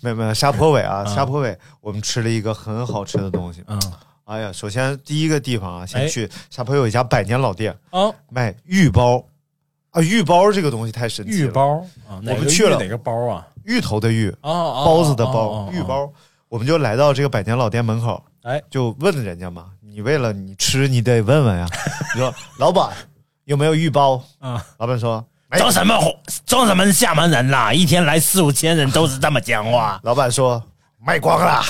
[0.00, 3.62] 没有没有沙坡尾啊，沙坡尾，我们吃了一个很好吃的东西。
[3.66, 3.80] 嗯
[4.24, 9.24] 哎呀，首先第一个地方啊，先哎去沙坡有一家百年老店，哦，卖玉包
[9.90, 11.48] 啊，玉包这个东西太神奇了。
[11.48, 13.46] 玉包啊，哪个们去了哪个包啊？
[13.64, 16.12] 芋头的芋，哦哦，包子的哦包哦，玉包。
[16.50, 21.66] 我们就来到这个百年老店门口，哎，就问人家嘛，你为了你吃，你得问问呀。
[22.14, 22.90] 你说老板
[23.44, 24.22] 有没有玉包？
[24.40, 25.26] 啊，老板说没
[25.56, 25.98] 装什么？
[25.98, 27.72] 火装什么厦门人啦？
[27.72, 29.98] 一天来四五千人都是这么讲话。
[30.04, 30.62] 老板说
[31.00, 31.62] 卖光了，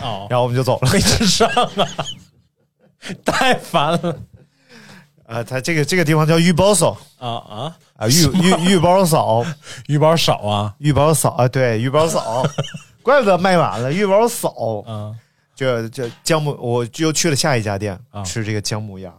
[0.00, 0.92] 哦，然后我们就走了。
[0.92, 1.88] 没吃上啊，
[3.24, 4.16] 太烦了。
[5.26, 6.96] 啊，他这个这个地方叫玉包嫂。
[7.18, 7.76] 啊啊！
[7.96, 9.44] 啊，玉玉玉包嫂，
[9.86, 12.44] 玉包嫂啊，玉包嫂啊，对，玉包嫂，
[13.02, 14.52] 怪不得卖完了，玉包嫂。
[14.86, 15.16] 嗯，
[15.54, 18.22] 就就姜母，我又去了下一家店、啊。
[18.22, 19.12] 吃这个姜母鸭。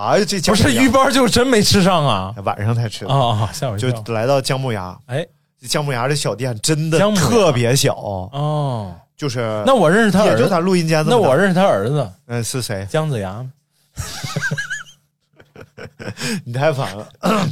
[0.00, 2.34] 哎呀，这不是鱼包就真没吃上啊？
[2.44, 3.50] 晚上才吃的，啊啊！
[3.52, 3.88] 吓我一就。
[4.12, 4.96] 来到姜母鸭。
[5.06, 5.26] 哎。
[5.60, 12.10] 这姜母鸭这小店真的姜特别小，哦，就是那我认识他儿子，也就他录音间那我认识他儿子。
[12.28, 12.86] 嗯是谁？
[12.90, 13.46] 姜子牙。
[16.46, 17.06] 你太烦了。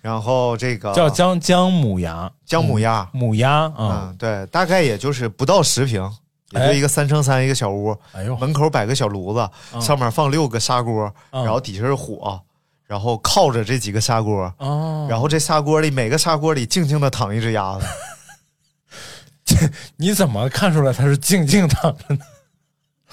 [0.00, 6.10] 然后这个叫姜姜母鸭，姜母鸭，母鸭啊，嗯，对，大概也就是不到十平，
[6.52, 9.48] 也就哎一个三乘三一个小屋，哎呦，门口摆个小炉子，
[9.80, 12.40] 上面放六个砂锅，嗯然后底下是火，
[12.86, 22.20] 然后靠着这几个砂锅，哦，然后这砂锅里每个砂锅里静静的躺一只鸭子， 你怎么看出来它是静静躺着呢？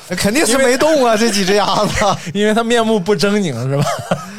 [0.08, 2.06] 那肯定是没动啊，这几只鸭子。
[2.34, 3.84] 因为它面目不狰狞是吧？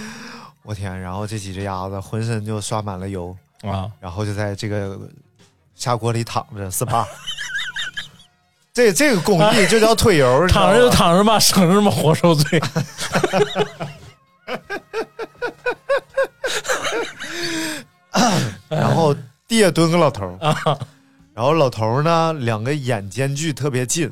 [0.62, 0.98] 我天！
[1.00, 4.98] 然后这几只鸭子浑身就刷满了油，啊，然后就在这个
[5.74, 7.04] 砂锅里躺着 SPA。
[8.72, 12.62] 这这个工艺就叫推油，躺着就躺着吧，省着这么活受罪。
[18.68, 19.14] 然后
[19.48, 20.78] 地下蹲个老头儿，啊
[21.34, 24.10] 然后老头儿呢两个眼间距特别近。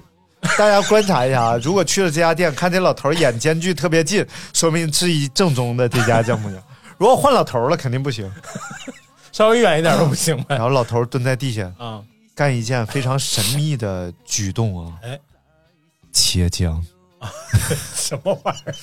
[0.56, 6.56] 大家观察一下啊，如果去了这家店，看这老头儿眼间距特别近，说明是一正宗的这家姜母鸭。
[6.96, 8.30] 如果换老头儿了，肯定不行。
[9.30, 10.60] 稍微远一点都不行呗然。
[10.60, 12.00] 后老头儿蹲在地下，啊，
[12.38, 14.94] 干一件非常神秘的举动啊！
[15.02, 15.18] 哎，
[16.12, 16.80] 切姜，
[17.96, 18.74] 什么玩意儿？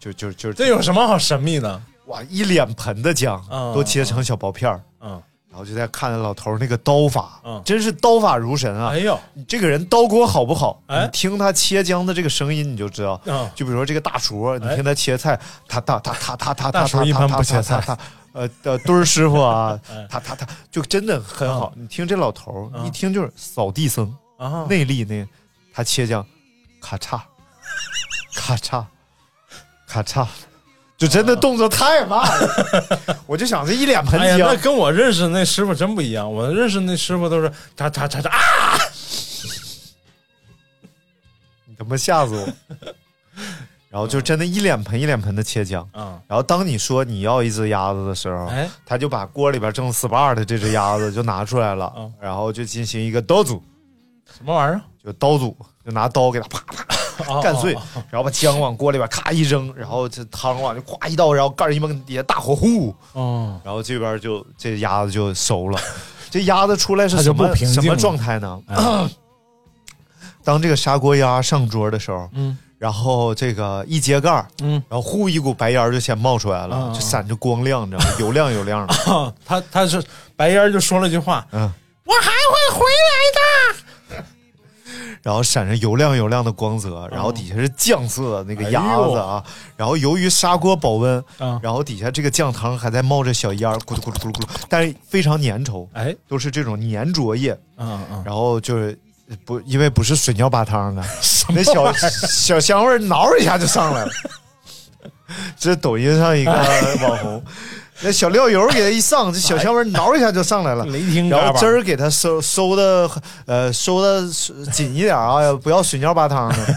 [0.00, 1.78] 就就就这有什么好神秘的？
[2.06, 8.88] 哇，一脸盆的姜嗯都切成小薄片儿，嗯，然后就在看着老头儿那个刀法，嗯真是刀法如神啊！
[8.92, 10.82] 哎呦，你这个人刀工好不好？
[10.86, 13.20] 哎你听他切姜的这个声音，你就知道。
[13.26, 15.38] 嗯就比如说这个大厨，你哎听他切菜，
[15.68, 17.96] 他他他他他他他大厨一般不切菜他
[18.32, 21.72] 呃的墩儿师傅啊哎， 他他他就真的很好。
[21.76, 25.26] 你听这老头儿，嗯一听就是扫地僧，啊，内力那
[25.72, 26.26] 他切姜，
[26.80, 27.20] 咔嚓，
[28.34, 28.84] 咔嚓，
[29.86, 30.26] 咔嚓。
[30.98, 36.32] 就真的动作太慢了， 我就想这一脸盆哎呀，姜那，跟我认识那师傅真不一样。
[36.32, 38.78] 我认识那师傅都是嚓嚓嚓嚓啊，
[41.66, 42.48] 你他妈吓死我！
[43.92, 52.10] 然后就真的一脸盆一脸盆的切姜，嗯，然后当你说你要一只鸭子的时候，哎，他就把锅里边正 SPA 的这只鸭子就拿出来了，嗯。
[52.18, 53.62] 然后就进行一个刀组，
[54.34, 54.80] 什么玩意儿？
[55.04, 56.86] 就刀组，就拿刀给它啪啪
[57.34, 65.78] 哦干碎，哦哦然后把姜往锅里边咔一扔，然后这汤往就咵一倒，然后盖一蒙，底下大火呼，哦，然后这边就这鸭子就熟了。
[66.30, 68.58] 这鸭子出来是什么什么状态呢？
[68.68, 68.76] 哎。
[70.44, 78.16] 当这个砂锅鸭上桌的时候，嗯然后这个一揭盖儿，嗯，然后呼一股白烟儿就先冒出来了，嗯就闪着光亮，你知道吗？
[78.18, 78.94] 油亮油亮的。
[79.12, 80.02] 啊 他他是
[80.34, 81.60] 白烟儿就说了句话，嗯，
[82.04, 84.22] 我还会回来的。
[85.22, 89.44] 然后闪着油亮油亮的光泽，然后底下是酱色的那个鸭子啊，
[89.76, 91.60] 然后由于砂锅保温，啊。
[91.62, 98.98] 然后底下这个酱汤还在冒着小烟儿，咕噜咕噜咕噜咕噜，但是非常粘稠，哎，都是这种粘着液，嗯嗯，然后就是
[99.44, 101.02] 不因为不是水尿八汤的，
[101.54, 104.10] 那小小香味儿挠一下就上来了。
[105.58, 107.42] 这是抖音上一个网红，
[108.02, 110.84] 那小料油给他一上，这小香味儿挠一下就上来了。
[110.86, 113.10] 雷霆然后汁儿给他收收的
[113.46, 114.28] 呃收的
[114.72, 116.76] 紧一点啊，不要水尿八汤的。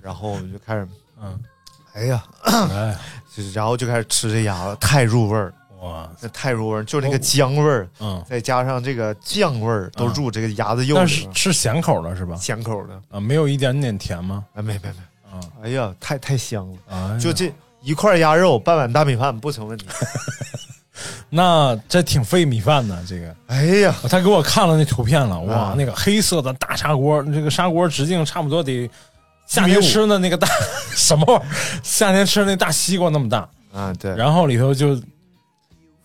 [0.00, 0.88] 然后我们就开始，
[1.22, 1.38] 嗯，
[1.92, 2.96] 哎呀，哎，
[3.52, 12.36] 然后就开始吃这鸭子，太入味儿，哇，那太入味儿，就那个姜味儿，嗯，再加上这个酱味儿，都入这个鸭子肉但里了，是是咸口的是吧？
[12.36, 13.00] 咸口的。
[13.10, 14.44] 啊，没有一点点甜吗？
[14.54, 16.78] 啊，没没没，啊，哎呀，太太香了。
[16.90, 17.50] 哎就这
[17.82, 19.86] 一块鸭肉，半碗大米饭不成问题。
[21.30, 23.34] 那这挺费米饭的，这个。
[23.46, 28.90] 哎呀，他给我看了那图片了，哇，啊那个黑色的大砂锅，这个砂锅直径差不多得
[29.46, 30.46] 夏天吃的那个大
[30.94, 31.80] 什么玩意儿？
[31.82, 35.00] 夏天吃的那大西瓜那么大，啊，对，然后里头就，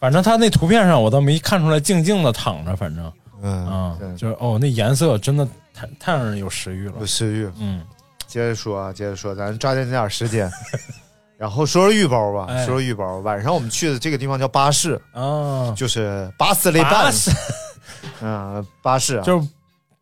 [0.06, 3.12] 反正他那图片上我倒没看出来静静的躺着，反正。
[3.42, 5.44] 嗯啊，就是哦，那颜色真的
[5.74, 6.94] 太太让人有食欲了。
[7.00, 7.50] 有，食欲。
[7.60, 7.84] 嗯，
[8.28, 10.48] 接着说啊，接着说，咱抓紧这点时间。
[11.40, 12.58] 然后说说玉包吧，哎。
[12.58, 13.18] 说说玉包。
[13.22, 17.32] 晚上我们去的这个地方叫巴士，啊，就是巴斯雷巴办，士
[18.22, 19.48] 嗯，巴士啊，就是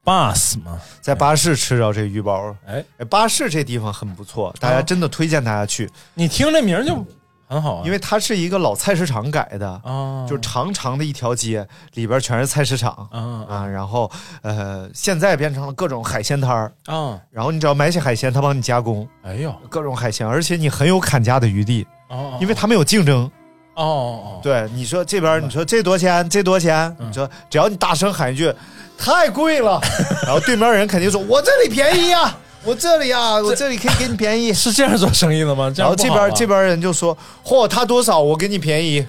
[0.04, 2.54] bus 嘛，在巴士吃着这鱼包。
[2.68, 7.06] 哎，哎，巴士这地方很不错，大家真的推荐大家去，你听这名就
[7.54, 13.08] 很好啊，因为它是一个老菜市场改的，啊，就长长的一条街，里边全是菜市场。
[13.12, 13.68] 啊啊。
[13.68, 14.10] 然后
[14.42, 19.08] 呃，现在变成了各种海鲜摊儿，啊，然后你只要买起海鲜，他帮你加工。
[19.22, 23.30] 哎呦，各种海鲜，而且你很有砍价的余地，哦，因为他们有竞争。
[23.76, 26.30] 哦哦对，你说这边你说这多少钱？
[26.30, 26.96] 这多少钱？
[27.00, 27.10] 嗯。
[27.10, 28.54] 你说只要你大声喊一句
[28.98, 29.82] 太贵了，
[30.26, 32.36] 然后对面人肯定说我这里便宜呀，
[32.66, 34.52] 我这里啊，我这里可以给你便宜。
[34.52, 34.54] 哦，。
[34.54, 35.72] 是这样做生意的吗？
[35.76, 39.06] 然后这边这边人就说嚯，他多少我给你便宜。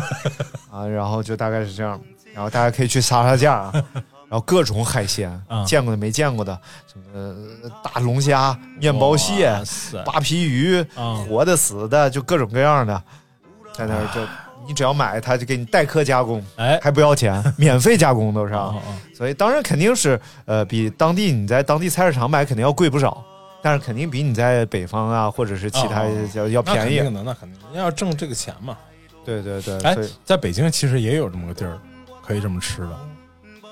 [0.70, 2.00] 啊，然后就大概是这样，
[2.32, 3.72] 然后大家可以去杀杀价啊。
[4.26, 6.58] 然后各种海鲜，啊见过的没见过的，
[6.92, 9.52] 什么呃大龙虾、面包蟹
[10.04, 13.00] 扒皮鱼，啊活的、死的，就各种各样的，
[13.72, 14.20] 在那儿就
[14.66, 18.74] 你只要买，他就给你代客加工，哎，还不要钱，免费加工都是啊。
[19.14, 23.24] 所以当然肯定是呃比当地你在当地菜市场买肯定要贵不少，
[23.62, 27.04] 但是肯定比你在北方啊或者是其他哦要要便宜那肯。
[27.04, 28.76] 定的，那肯定的要挣这个钱嘛。
[29.24, 31.78] 对对对，哎，在北京其实也有这么个地儿，
[32.22, 32.90] 可以这么吃的，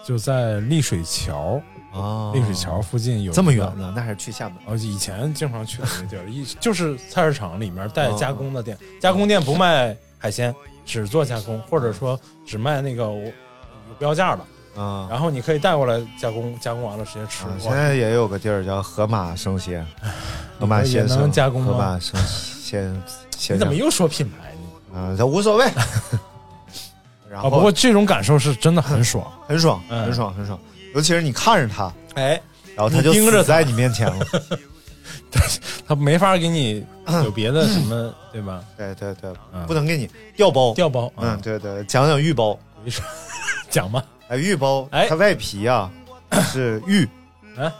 [0.02, 1.60] 就在丽水桥，
[1.92, 4.56] 啊丽水桥附近有这么远呢，那还是去厦门。
[4.64, 10.54] 哦，以前经常去的那个地儿，一就是菜市场里面带哦加工的店，加工店不卖海鲜，
[10.84, 13.32] 只做加工，或者说只卖那个有
[13.98, 17.52] 标价的，啊然后你可以带过来加工，加工完了直接吃啊。
[17.58, 19.86] 现在也有个地儿叫河马生鲜，
[20.58, 23.02] 河马也先生能加工吗河马生鲜
[23.36, 24.52] 鲜你怎么又说品牌
[24.92, 24.98] 呢？
[24.98, 25.14] 啊？
[25.16, 25.66] 这无所谓。
[27.28, 29.26] 然啊，后不过这种感受是真的很爽。
[29.46, 30.58] 很爽，嗯很爽，很爽。
[30.94, 32.40] 尤其是你看着他，哎，
[32.76, 34.26] 然后他就盯着死在你面前了。
[35.86, 36.84] 他没法给你
[37.24, 38.62] 有别的什么，对吧？
[38.76, 40.72] 对对对，嗯不能给你调包。
[40.74, 42.58] 调包，嗯，，对对，讲讲玉包。
[43.70, 44.04] 讲吧。
[44.28, 45.90] 哎，玉包，哎它外皮啊
[46.52, 47.06] 是玉，
[47.56, 47.70] 哎，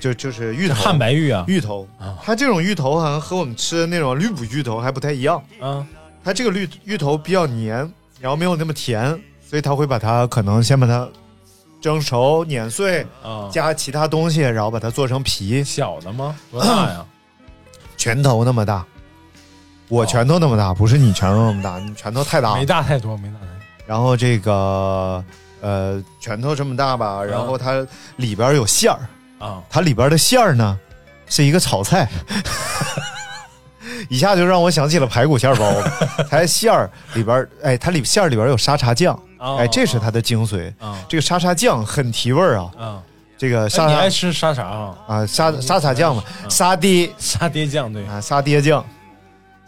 [0.00, 2.18] 就就是芋头，汉白玉啊，芋头啊。
[2.22, 5.42] 它这种芋头好像和我们吃的那种绿卜芋头还不太一样。
[5.60, 5.86] 啊，
[6.24, 7.76] 它这个绿芋头比较黏，
[8.20, 9.10] 然后没有那么甜，
[9.46, 11.08] 所以它会把它可能先把它
[11.80, 16.34] 蒸熟、碾碎，啊，加其他东西，然后把它做成皮，小的吗？
[16.50, 17.04] 多大呀？
[17.96, 18.84] 拳头那么大。
[19.88, 22.66] 我拳头那么大，不是你拳头那么大， 你拳头太大了没。
[22.66, 23.54] 大太多，没大太多。
[23.86, 25.24] 然后这个
[25.62, 29.08] 呃拳头这么大吧，然后它里边有馅儿，
[29.38, 30.78] 啊，它里边的馅儿呢
[31.26, 32.06] 是一个炒菜，
[34.10, 35.90] 一下就让我想起了排骨馅儿包子。
[36.28, 40.72] 它馅儿里边，哎，它里馅儿里边有沙茶酱，哦哎，这是它的精髓。
[40.78, 43.02] 啊这个沙茶酱很提味儿啊，啊，
[43.36, 44.94] 这个哎沙茶你爱吃沙茶啊？
[45.06, 48.84] 啊沙沙茶酱嘛，嗯沙爹 沙爹酱对啊沙爹酱，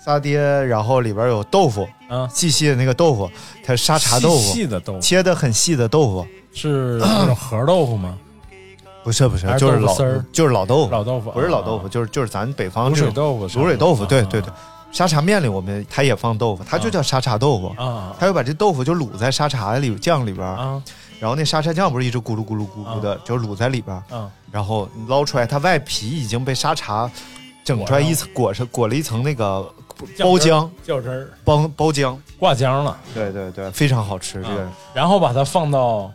[0.04, 3.30] 沙爹，然后里边有豆腐，啊，细细的那个豆腐，
[3.64, 6.26] 它是沙茶豆腐，细细的豆腐切的很细的豆腐。
[6.52, 8.16] 是那种盒豆腐吗？
[9.04, 9.94] 不是不是就是老
[10.32, 14.56] 就是老豆腐，老豆腐不是老豆腐，啊就是就是咱北方卤水豆腐，卤水豆腐，对对对啊，
[14.92, 20.82] 沙茶面里我们它也放豆腐，它就叫沙茶豆腐，啊它会把这豆腐就卤在沙茶里酱里边儿，啊
[21.20, 27.10] 然后那沙茶酱不是一直咕噜咕噜咕噜的，就卤在里边儿，啊然后你捞出来，它外皮已经被沙茶
[27.64, 29.62] 整出来一层裹上裹了一层那个
[30.18, 34.72] 包浆较真儿包包浆，挂浆了，对对对，非常好吃这个啊。
[34.94, 36.10] 然后把它放到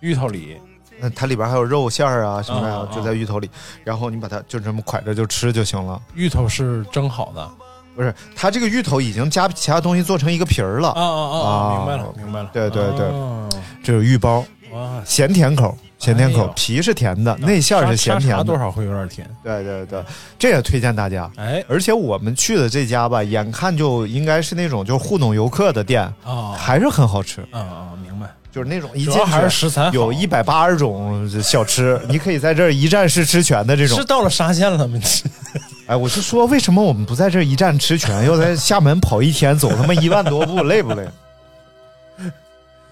[0.00, 0.56] 芋头里，
[0.98, 3.48] 那它里边还有肉馅儿啊什么呀就在芋头里，
[3.84, 6.00] 然后你把它就这么蒯着就吃就行了。
[6.14, 7.50] 芋头是蒸好的。
[7.96, 11.48] 不是，它这个芋头已经加其他东西做成一个皮儿了，啊啊啊！
[11.48, 12.50] 啊明白了，明白了。
[12.52, 13.48] 对对对哦
[13.82, 18.44] 这是芋包，哇，咸甜口，咸甜口哎，皮是甜的，内馅儿是咸甜的。
[18.44, 19.28] 多少会有点甜。
[19.42, 20.04] 对对对，
[20.38, 21.30] 这也推荐大家。
[21.36, 27.88] 哎而且我们去的这家吧，眼看就应该是那种就是糊弄游客的店，啊还是很好吃，啊啊！
[28.02, 28.26] 明白，
[28.56, 34.02] 就是那种一进还是去食材有一百八十种小吃， 你可以在这儿一站式吃全的这种是。
[34.02, 34.98] 到了沙县了吗？
[35.88, 41.06] 哎，我是说，为什么我们不在这儿一站吃全，要在厦门跑一天，走他妈 一万多步，累不累？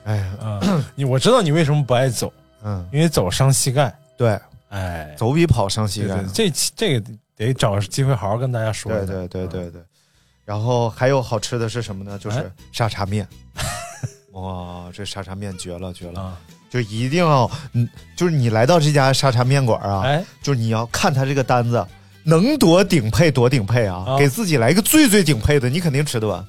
[0.05, 2.31] 哎呀，嗯，你我知道你为什么不爱走，
[2.63, 3.91] 嗯，因为走伤膝盖。
[4.19, 4.39] 对，
[4.69, 6.51] 哎，走比跑伤膝盖对对，。
[6.51, 8.93] 这这个得找机会好好跟大家说。
[8.93, 9.81] 对对对对对。
[10.45, 12.19] 然后还有好吃的是什么呢？
[12.19, 13.27] 就是哎沙茶面。
[14.35, 16.21] 哇，这沙茶面绝了绝了！
[16.21, 16.37] 啊，
[16.69, 21.87] 就一定要，嗯，就是你来到这家沙茶面馆啊，哎，就是你要看他这个单子，
[22.25, 26.45] 能多顶配多顶配啊，啊给自己来一个最最顶配的，你肯定吃得完。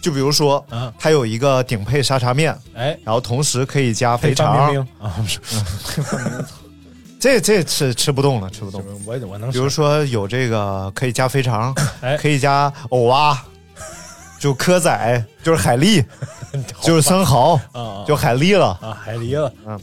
[0.00, 5.40] 就比如说，啊，它有一个顶配沙茶面，哎，然后同时可以加肥肠，冰冰啊，不是，
[7.18, 8.84] 这这吃吃不动了，吃不动。
[9.04, 13.42] 我我能比如说有这个可以加肥肠，哎可以加藕蛙，
[14.38, 16.04] 就蚵仔，就是海蛎，
[16.82, 18.78] 就是生蚝，啊就海蛎了。
[18.80, 19.78] 啊海蛎了，嗯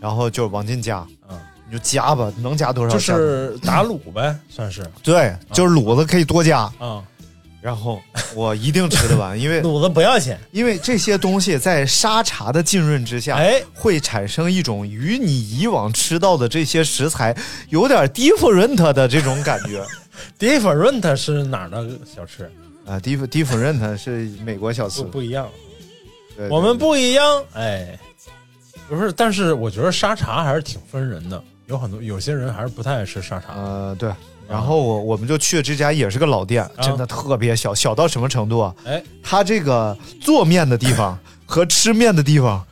[0.00, 1.38] 然后就往进加，嗯，
[1.70, 2.98] 你就加吧，能加多少就？
[2.98, 7.02] 是打卤呗， 算是对，就是卤子可以多加，啊。
[7.60, 8.00] 然后
[8.34, 17.32] 我一定吃得完， 因为卤子不要钱，因为这些东西在沙茶的浸润之下，哎，会产生一种与你以往吃到的这些食材
[17.68, 19.86] 有点 different 的这种感觉。
[20.40, 22.50] different 是哪儿的小吃？
[22.86, 25.48] 啊，diff different 是美国小吃不，不一样，
[26.36, 27.44] 对我们不一样。
[27.54, 27.98] 哎，
[28.88, 33.54] 不是，但是我觉得沙茶还是挺分人的，有很多有些人还是不太爱吃沙茶。
[33.54, 34.10] 呃对。
[34.48, 38.74] 然后我我们就去这家也是个老店，真的特别小，小到什么程度啊？
[38.84, 42.62] 哎，它这个做面的地方 和吃面的地方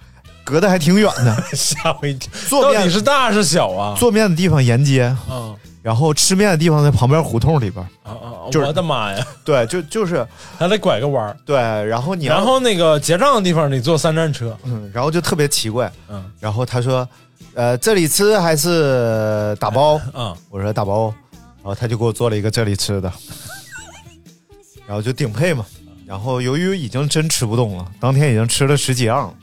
[0.45, 1.43] 隔得还挺远的。
[1.57, 2.31] 吓我一跳！
[2.49, 3.97] 做面到底是大是小啊？
[3.97, 7.85] 做面的地方沿街，啊然后吃面的地方在旁边胡同里边。
[8.03, 8.51] 啊啊！
[8.51, 10.27] 就是我的妈呀，对，就就是
[10.59, 11.37] 还得拐个弯儿。
[11.47, 14.57] 对，然后你然后那个结账的地方你坐三站车。
[14.65, 17.09] 嗯，然后就特别奇怪，嗯然后他说，
[17.55, 20.01] 呃，这里吃还是打包？
[20.15, 23.13] 嗯我说打包，然后他就给我做了一个这里吃的，
[24.87, 25.65] 然后就顶配嘛。
[26.07, 29.35] 然后由于已经真吃不动了，当天已经吃了十几样了，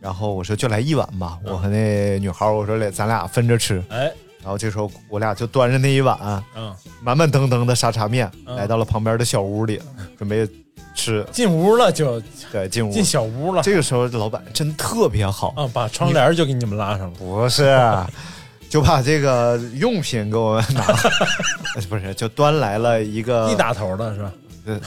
[0.00, 1.38] 然后我说就来一碗吧。
[1.44, 3.84] 我和那女孩我说来咱俩分着吃。
[3.90, 4.10] 哎
[4.42, 8.56] 然后这时候我俩就端着那一碗嗯，满满登登的沙茶面，嗯。
[8.56, 9.80] 来到了旁边的小屋里，
[10.16, 10.48] 准备
[10.94, 11.24] 吃。
[11.30, 12.20] 进屋了就。
[12.50, 12.90] 对，进屋。
[12.92, 13.62] 进小屋了。
[13.62, 17.10] 这个时候老板真特别好，啊，把窗帘就给你们拉上了。
[17.18, 17.78] 不是，
[18.70, 20.86] 就把这个用品给我们拿，
[21.88, 24.32] 不是，就端来了一个 一打头的是吧？
[24.66, 24.80] 呃，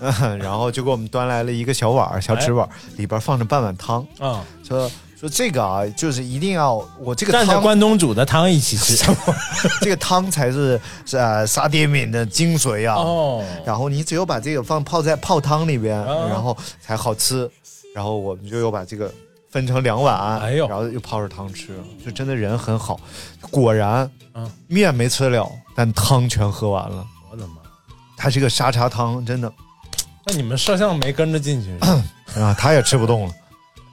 [0.00, 9.04] 嗯，然后就给我们端来了一个小碗儿小纸碗儿，里边放着半碗汤，啊，说说这个啊，就是一定要我这个蘸着汤，关东煮的汤一起吃。
[9.82, 12.94] 这个汤才是是呃沙爹面的精髓啊。
[12.94, 17.50] 哦，然后你只有把这个放泡在泡汤里边，啊然后才好吃。
[17.94, 19.12] 然后我们就又把这个
[19.50, 23.00] 分成两碗，哎呦然后又泡着汤吃，就真的人很好。
[23.50, 27.04] 果然，嗯面没吃了，但汤全喝完了。
[27.28, 27.54] 我的妈！
[28.16, 29.52] 它是个沙茶汤真的
[30.26, 31.76] 那你们摄像没跟着进去？
[32.40, 33.34] 啊，他也吃不动了。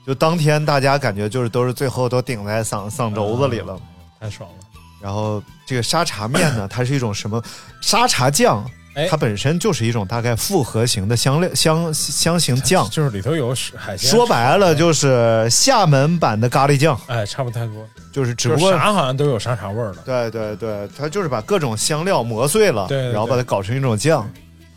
[0.06, 3.80] 就当天大家感觉就是都是最后都顶在嗓嗓轴子里了。
[4.20, 4.56] 太爽了！
[5.02, 7.42] 然后这个沙茶面呢，它是一种什么
[7.82, 8.64] 沙茶酱？
[8.96, 14.10] 哎它本身就是一种大概复合型的香料香香型酱， 就是里头有海鲜。
[14.10, 17.86] 说白了就是厦门版的咖喱酱，哎，差不太多。
[18.14, 24.26] 就是只不过啥好像都有沙茶味儿的，对对对，它就是把各种香料磨碎了，对对对然后把它搞成一种酱。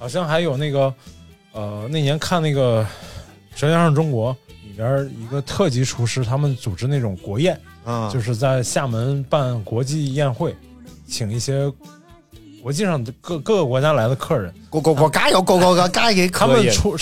[0.01, 0.93] 好像还有那个，
[1.53, 2.83] 呃，那年看那个
[3.55, 4.47] 《舌尖上中国》里
[4.79, 10.57] 边一个特级厨师，他们组织那种国宴，啊，就是在厦门办国际宴会，
[11.07, 11.70] 请一些
[12.62, 16.97] 国际上的各各个国家来的客人，国国国嘎哟咕咕咕嘎给他们出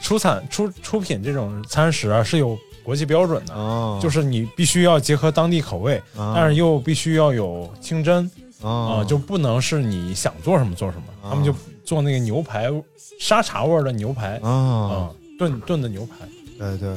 [0.00, 6.34] 出产出出品这种餐食啊是有国际标准的，哦，就是你必须要结合当地口味，啊。
[6.36, 8.24] 但是又必须要有清真
[8.60, 11.04] 啊、哦就不能是你想做什么做什么。
[11.22, 11.52] 他们就
[11.84, 12.70] 做那个牛排，
[13.18, 16.28] 沙茶味儿的牛排啊、哦，炖炖的牛排。
[16.70, 16.96] 对对，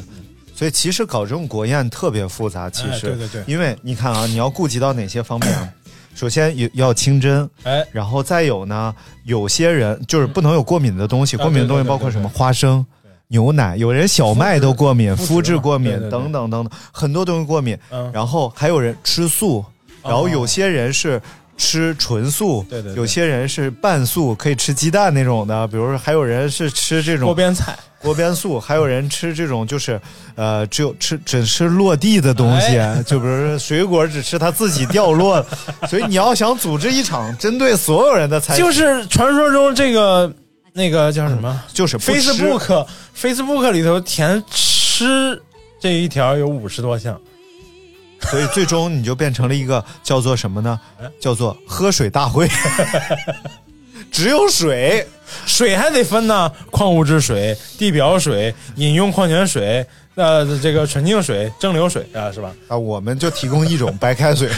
[0.56, 3.44] 所以其实搞这种国宴特别复杂，其实、哎对对对。
[3.48, 5.70] 因为你看啊，你要顾及到哪些方面啊？
[6.16, 8.96] 首先有要清真，哎，然后再有呢，
[9.26, 12.86] 有些人就是不能有过敏的东西，啊过敏的东西包括什么花生。
[13.28, 17.76] 牛奶，有人小麦都过敏，麸质肤质过敏等等等等，很多东西过敏。
[17.90, 19.66] 嗯，然后还有人吃素，
[20.04, 21.20] 然后有些人是
[21.58, 22.96] 吃纯素，对对对。
[22.98, 27.76] 有些人是半素，可以吃鸡蛋那种的，比如说还有人是吃这种锅边菜，
[28.06, 30.00] 锅边素，还有人吃这种就是，
[30.36, 33.02] 呃，只有吃只吃落地的东西，哎。
[33.04, 35.44] 就比如说水果只吃它自己掉落，
[35.90, 40.32] 所以你要想组织一场针对所有人的餐，就是传说中这个
[40.74, 41.60] 那个叫什么？
[41.74, 42.88] 就是 Facebook
[43.20, 45.42] Facebook 里头填吃
[45.82, 47.20] 这一条有五十多项，
[48.22, 50.80] 所以最终你就变成了一个叫做什么呢？
[51.02, 51.10] 哎？
[51.20, 52.48] 叫做喝水大会，
[54.12, 55.08] 只有水。
[55.46, 59.86] 水还得分呢，矿物质水、地表水、饮用矿泉水。
[60.16, 62.54] 呃，这个纯净水、蒸馏水啊，是吧？
[62.70, 64.50] 啊，我们就提供一种白开水，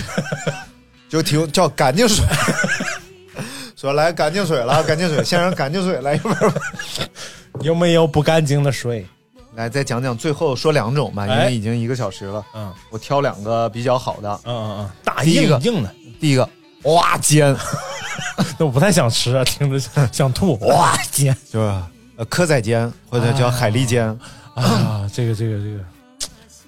[1.10, 2.24] 就提供叫干净水。
[3.76, 6.62] 说来干净水了，干净水，先生干净水来一份儿吧。
[7.62, 9.04] 有没有不干净的水？
[9.56, 12.46] 来，再讲讲最后说两种吧，因哎为已经一个小时了。
[12.54, 14.30] 嗯我挑两个比较好的。
[14.46, 16.48] 嗯嗯嗯，大第一个硬硬的第一个
[16.84, 17.56] 蛙煎，
[18.58, 20.58] 都 不太想吃啊，听着想 想吐。
[20.68, 21.74] 哇煎就是
[22.18, 24.08] 呃蚵仔煎或者叫海蛎煎。
[24.54, 25.84] 啊，这个这个这个，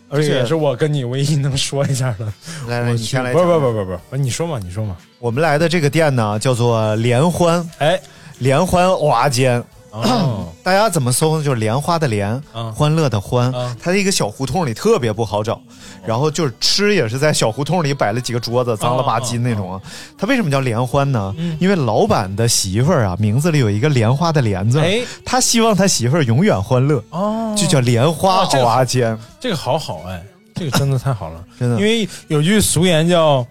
[0.10, 2.26] 而且也是我跟你唯一能说一下的。
[2.68, 3.34] 来来，我你先来。
[3.34, 4.96] 不不不不不，你说嘛，你说嘛。
[5.20, 8.00] 我们来的这个店呢叫做联欢，哎，
[8.38, 9.64] 联欢哇煎。
[9.92, 11.44] 哦，大家怎么搜呢？
[11.44, 12.72] 就是莲花的莲，嗯。
[12.74, 13.52] 欢乐的欢。
[13.56, 15.60] 嗯，它在一个小胡同里特别不好找，
[16.06, 19.82] 然后就是吃也是在小胡同里摆了几个桌子，脏了吧唧那种啊。
[20.18, 21.34] 它为什么叫莲欢呢？
[21.38, 21.58] 嗯。
[21.60, 25.02] 因为老板的媳妇儿啊，名字里有一个莲花的莲字，哎。
[25.26, 27.56] 他希望他媳妇儿永远欢乐，哦。
[27.58, 29.20] 就叫莲花哦这个蚵仔煎。
[29.40, 30.24] 这个好好哎，
[30.54, 31.78] 这个真的太好了， 真的。
[31.78, 33.46] 因为有句俗言叫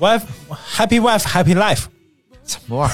[0.00, 0.22] “wife
[0.76, 1.84] happy wife happy life”，
[2.46, 2.92] 什么玩意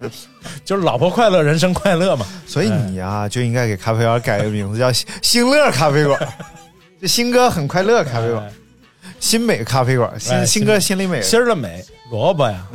[0.00, 0.10] 儿？
[0.64, 2.26] 就是老婆快乐，人生快乐嘛。
[2.46, 6.20] 所以你啊，就应该给咖啡馆改个名字，叫星星乐咖啡馆。
[7.00, 8.52] 这新哥很快乐咖啡馆，哎
[9.18, 11.22] 新美咖啡馆，哎新新哥心里美。
[11.22, 12.66] 心儿的美，萝卜呀，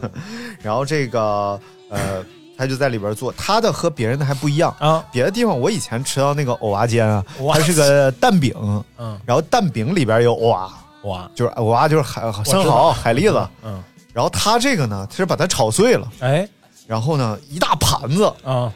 [0.62, 1.58] 然后这个
[1.90, 2.24] 呃，
[2.56, 5.04] 他就在里边做，他的和别人的还不一样啊。
[5.12, 8.54] 别的地方我以前吃到那个藕娃煎啊，它是个蛋饼，
[8.98, 10.70] 嗯，然后蛋饼里边有藕娃，
[11.04, 13.48] 哇，就是藕娃就是海生蚝、海蛎子。
[13.62, 13.82] 嗯，
[14.12, 16.48] 然后他这个呢，他是把它炒碎了，哎。
[16.86, 18.70] 然后呢一大盘子，啊，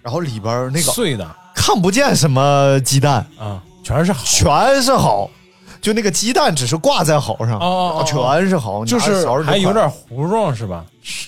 [0.00, 1.28] 然后里边那个碎的。
[1.54, 5.28] 看不见什么鸡蛋，啊，全是好，全是好，
[5.82, 10.84] 就那个鸡蛋只是挂在蚝上，哦哦哦全是蚝，就是还有点糊状是吧？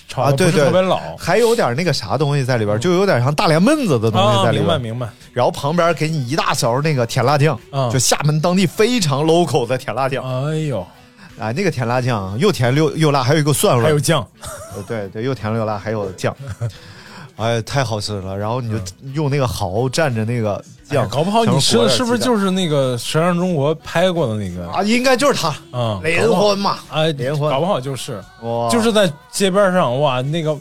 [0.07, 0.99] 炒啊，的不是对对，特别老。
[1.17, 4.63] 还有点那个啥东西在里边，就有点像大连焖子的东西啊，在里边。
[4.63, 5.09] 明白明白。
[5.33, 7.91] 然后旁边给你一大勺那个甜辣酱，嗯。
[7.91, 10.23] 就厦门当地非常 local 的甜辣酱。
[10.23, 10.85] 哎呦，
[11.41, 14.25] 啊，那个甜辣酱又甜又又辣，还有一个蒜味，还有酱，
[14.75, 16.35] 呃对对，又甜又辣，还有酱。
[17.37, 18.37] 哎，太好吃了！
[18.37, 18.77] 然后你就
[19.13, 24.83] 用那个蚝蘸着那个酱，哎搞不好你吃的是不是就是那个《舌上中国》拍过的那个啊？
[24.83, 30.55] 应该就是它，啊，连欢嘛，哎，连欢搞不好就是，哇，就是在街边上哇，那个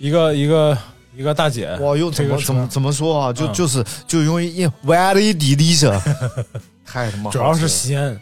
[0.00, 0.76] 一个一个
[1.16, 3.32] 一个大姐，哇，用怎这个车么怎么怎么说啊？
[3.32, 6.02] 就嗯就是就用一歪了一滴滴着，
[6.84, 8.20] 太他妈主要是鲜。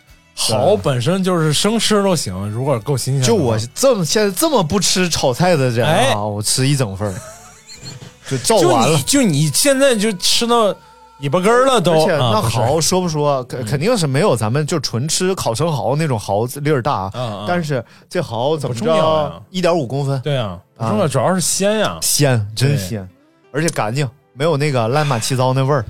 [0.49, 3.23] 蚝本身就是生吃都行，如果够新鲜。
[3.23, 6.13] 就我这么现在这么不吃炒菜的人哎。
[6.13, 7.15] 啊，我吃一整份儿，
[8.29, 8.97] 就照就完了。
[8.97, 9.03] 你。
[9.03, 10.75] 就你现在就吃到
[11.21, 17.13] 尾巴根儿了都，而且那蚝说不说，肯肯定是没有咱们就纯吃烤生蚝那种蚝粒儿大，啊。
[17.15, 19.43] 啊但是这蚝怎么着？
[19.51, 21.99] 一点五公分，对啊，不重要，主要是鲜呀。
[22.01, 23.07] 鲜真鲜，
[23.53, 25.85] 而且干净，没有那个乱码七糟那味儿，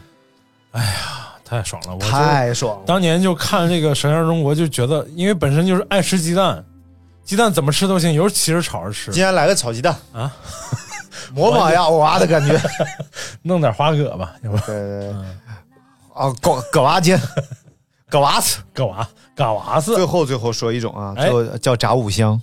[1.50, 1.94] 太爽了！
[1.96, 2.84] 我太爽了。
[2.86, 6.64] 当年就看这个《舌尖中国》，就觉得因为本身就是爱吃鸡蛋，
[7.24, 10.32] 鸡蛋怎么吃都行，尤其是炒着吃今天来个炒鸡蛋啊，
[11.34, 12.56] 模仿一下欧娃的感觉。
[13.42, 15.12] 弄点花蛤吧，要不对对对，
[16.14, 17.20] 啊，蛤蛤娃煎，
[18.08, 18.58] 蛤娃子。
[18.72, 22.40] 蛤娃蛤娃子最后最后说一种啊，哎就叫炸五香。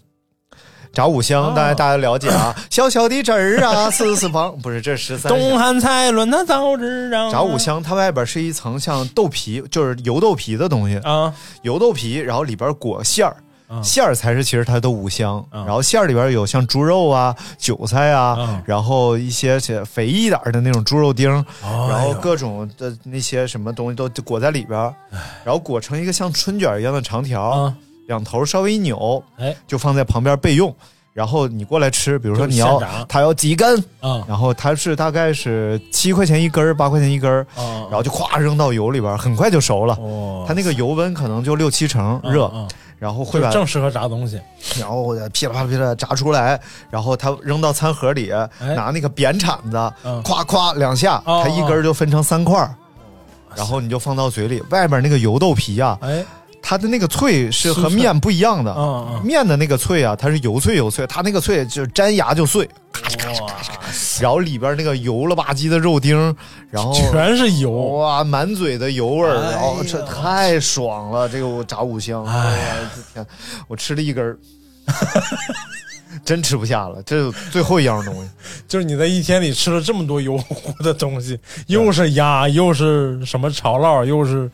[0.93, 1.53] 炸五香，哦。
[1.55, 7.31] 大家大家了解啊， 小小的汁儿啊， 四四方，不是这十三东汉蔡伦他早知道。
[7.31, 11.33] 炸五香，它外边是一层像豆皮，就是油豆皮的东西，啊，
[11.63, 13.35] 油豆皮，然后里边裹馅儿，
[13.69, 21.29] 嗯馅儿才是其实它的五香，嗯然后馅儿里边有像猪肉啊、韭菜啊，嗯然后一些些肥一点的那种猪肉丁
[21.61, 24.93] 然后各种的那些什么东西都裹在里边儿，
[25.43, 27.73] 然后裹成一个像春卷一样的长条，啊，
[28.07, 29.55] 两头稍微一扭，哎。
[29.67, 30.75] 就放在旁边备用。
[31.13, 34.23] 然后你过来吃，比如说你要现炸它要几根，啊。
[34.27, 39.95] 然后它是大概是七块钱一根儿，八块钱一根然后就咵扔到油里边，很快就熟了。
[39.99, 44.39] 哦，它那个油温可能就六七成热，嗯，然后会把正适合炸东西。
[44.79, 46.59] 然后噼里啪啦噼里啪啦炸出来，
[46.91, 49.77] 然后它扔到餐盒里，拿那个扁铲子
[50.23, 52.75] 咵咵两下，哦它一根儿就分成三块儿，
[53.55, 56.23] 然后你就放到嘴里，外边那个油豆皮啊，哎，
[56.69, 59.25] 它的那个脆是和面不一样的，嗯嗯。
[59.25, 62.69] 面的那个脆啊，它是油脆油脆，它那个脆就粘牙就碎，
[63.39, 63.55] 哇，
[64.19, 66.35] 然后里边那个油了吧唧的肉丁，
[66.69, 73.25] 然后全是油，哇，满嘴的油味儿，哎然后这太爽了，这个我炸五香，哎呀，这天，
[73.69, 74.37] 我吃了一根儿，
[76.25, 78.29] 真吃不下了，这最后一样东西，
[78.67, 84.51] 就是你在一天里吃了这么多油乎的东西，又是鸭，又是什么炒烙，又是，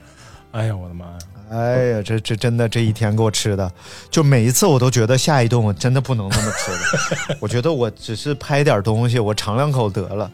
[0.51, 1.17] 哎呀，我的妈呀！
[1.53, 3.71] 哎呀，这这真的这一天给我吃的，
[4.09, 10.29] 就每一次我都觉得下一顿我真的不能那么吃了，我觉得我只是拍点东西，我尝两口得了，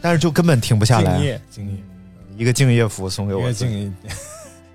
[0.00, 1.76] 但是就根本停不下来敬，业，敬业，
[2.38, 3.92] 一个敬业福送给我一个，敬业，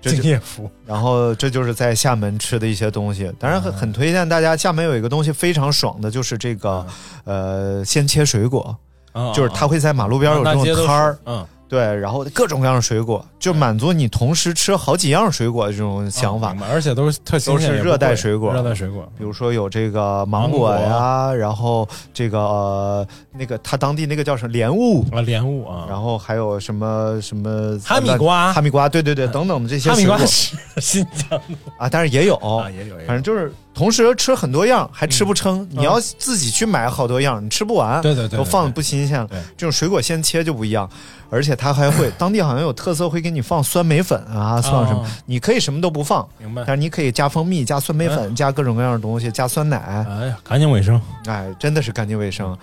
[0.00, 0.70] 敬业福。
[0.86, 4.56] 然后这就是在厦门吃的一些东西，当然很很推荐大家。
[4.56, 6.86] 厦门有一个东西非常爽的，就是这个
[7.24, 8.76] 呃鲜切水果，
[9.12, 16.54] 啊就是他会在马路边有这种摊儿，嗯，对，然后各种各样的水果，就满足你同时吃好几样水果的这种想法。
[16.68, 18.52] 而且都是特都是热带水果。
[18.52, 28.52] 热带水果，比如说有这个芒果呀，然后这个、呃、那个他当地那个叫什么莲雾，啊，莲雾啊，然后还有什么什么哈密瓜。
[28.52, 31.56] 哈密瓜，对对对，等等的这些哈密瓜是新疆的。
[31.78, 32.34] 啊，但是也有。
[32.34, 33.06] 啊，也有，也有。
[33.06, 39.28] 反正就是同时吃很多样还吃不撑，你要自己去买好多样，你吃不完，嗯对对对对都放的不新鲜了。
[39.56, 40.88] 这种水果现切就不一样，
[41.30, 46.64] 而且它还会 当地好像有特色，会给你放酸梅粉啊，放什么哦，你可以什么都不放，明白。
[46.66, 49.78] 但是你可以加蜂蜜、加酸梅粉、加各种各样的东西，加酸奶，
[50.08, 52.56] 哎呀，干净卫生，哎，真的是干净卫生。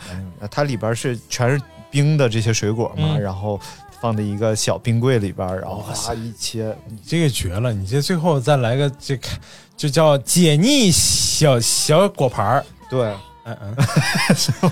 [0.51, 3.21] 它里边是全是冰的这些水果嘛，嗯。
[3.21, 3.59] 然后
[3.99, 6.09] 放在一个小冰柜里边，然后哇塞。
[6.09, 7.73] 哗一切，你这个绝了！
[7.73, 9.27] 你这最后再来个这个，
[9.77, 13.13] 就叫解腻小小果盘儿，对，
[13.45, 13.75] 嗯嗯，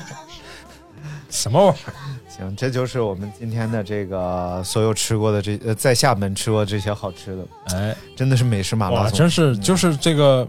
[1.29, 1.93] 什么玩意儿？
[2.27, 7.45] 行，这就是我们今天的这个所有吃过的这呃，在厦门吃过这些好吃的，
[7.77, 10.45] 哎，真的是美食马拉哇，松，真是就是这个，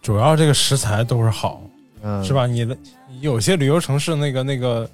[0.00, 1.62] 主要这个食材都是好，
[2.02, 2.32] 嗯，是？
[2.32, 2.46] 吧？
[2.46, 2.76] 你的
[3.20, 4.88] 有些旅游城市那个那个，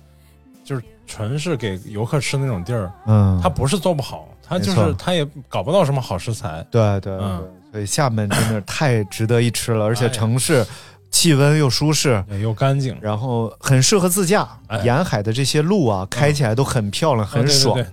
[0.65, 4.87] 就是纯是给游客吃那种地儿，嗯，它不是做不好，它就没错。
[4.89, 6.67] 是它也搞不到什么好食材。
[6.71, 10.67] 对对对，嗯所以厦门真的太值得一吃了，而且城市
[11.11, 12.23] 气温又舒适。
[12.31, 17.75] 也又干净，然后很适合自驾，哎沿海的这些路啊，开起来都很漂亮，很爽。
[17.75, 17.93] 啊对对对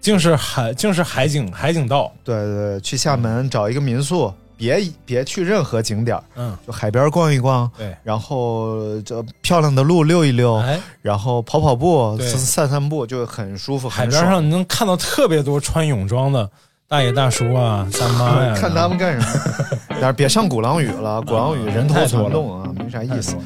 [0.00, 13.88] 竟是海，竟是海景海景道，对对对，去厦门找一个民宿，别别去任何景点儿，嗯，就海边逛一逛，对，然后这漂亮的路溜一溜，哎，然后跑跑步、散散散步，就很舒服。
[13.88, 16.48] 海边上你能看到特别多穿泳装的
[16.88, 19.78] 大爷大叔啊、三妈呀， 看他们干什么？
[20.00, 23.36] 但是别上鼓浪屿了，鼓浪屿人头攒动啊，没啥意思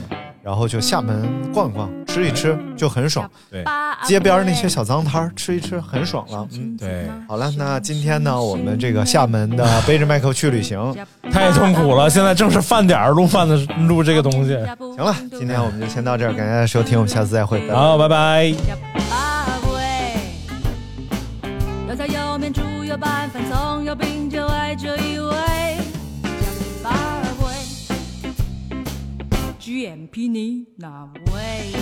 [0.44, 3.28] 然后就厦门逛一逛，吃一吃就很爽。
[3.50, 3.64] 对
[4.04, 6.46] 街边那些小脏摊儿吃一吃很爽了。
[6.52, 10.94] 嗯，对，好了，那今天呢，我们这个厦门的背着麦克去旅行，
[11.30, 12.10] 太痛苦了。
[12.10, 13.56] 现在正是饭点儿，录饭的
[13.88, 14.56] 录这个东西。
[14.96, 17.68] 行了，今天我们就先到这儿，感谢大家收听，我们下次再会。
[17.70, 19.01] 好，拜拜。
[29.72, 31.72] ，GMP 你哪位？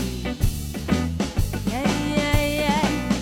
[1.67, 1.83] 耶
[2.15, 2.21] 耶
[2.59, 2.71] 耶，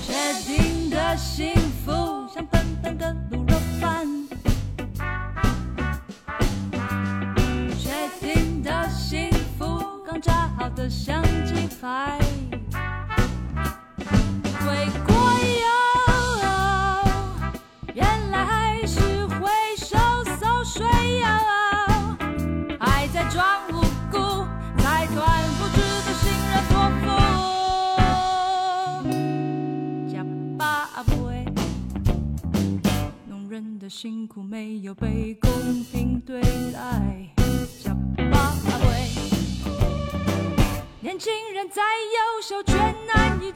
[0.07, 0.13] 确
[0.45, 1.55] 定的幸
[1.87, 4.07] 福像笨笨的卤肉饭。
[7.79, 9.65] 确定的幸福，
[10.07, 12.28] 刚炸好的香鸡排。
[34.01, 35.51] 辛苦没有被公
[35.91, 36.41] 平对
[36.73, 37.35] 待。
[37.83, 37.93] 加
[38.31, 38.55] 巴
[38.87, 39.09] 味。
[41.01, 42.77] 年轻人再优秀，却
[43.13, 43.51] 难以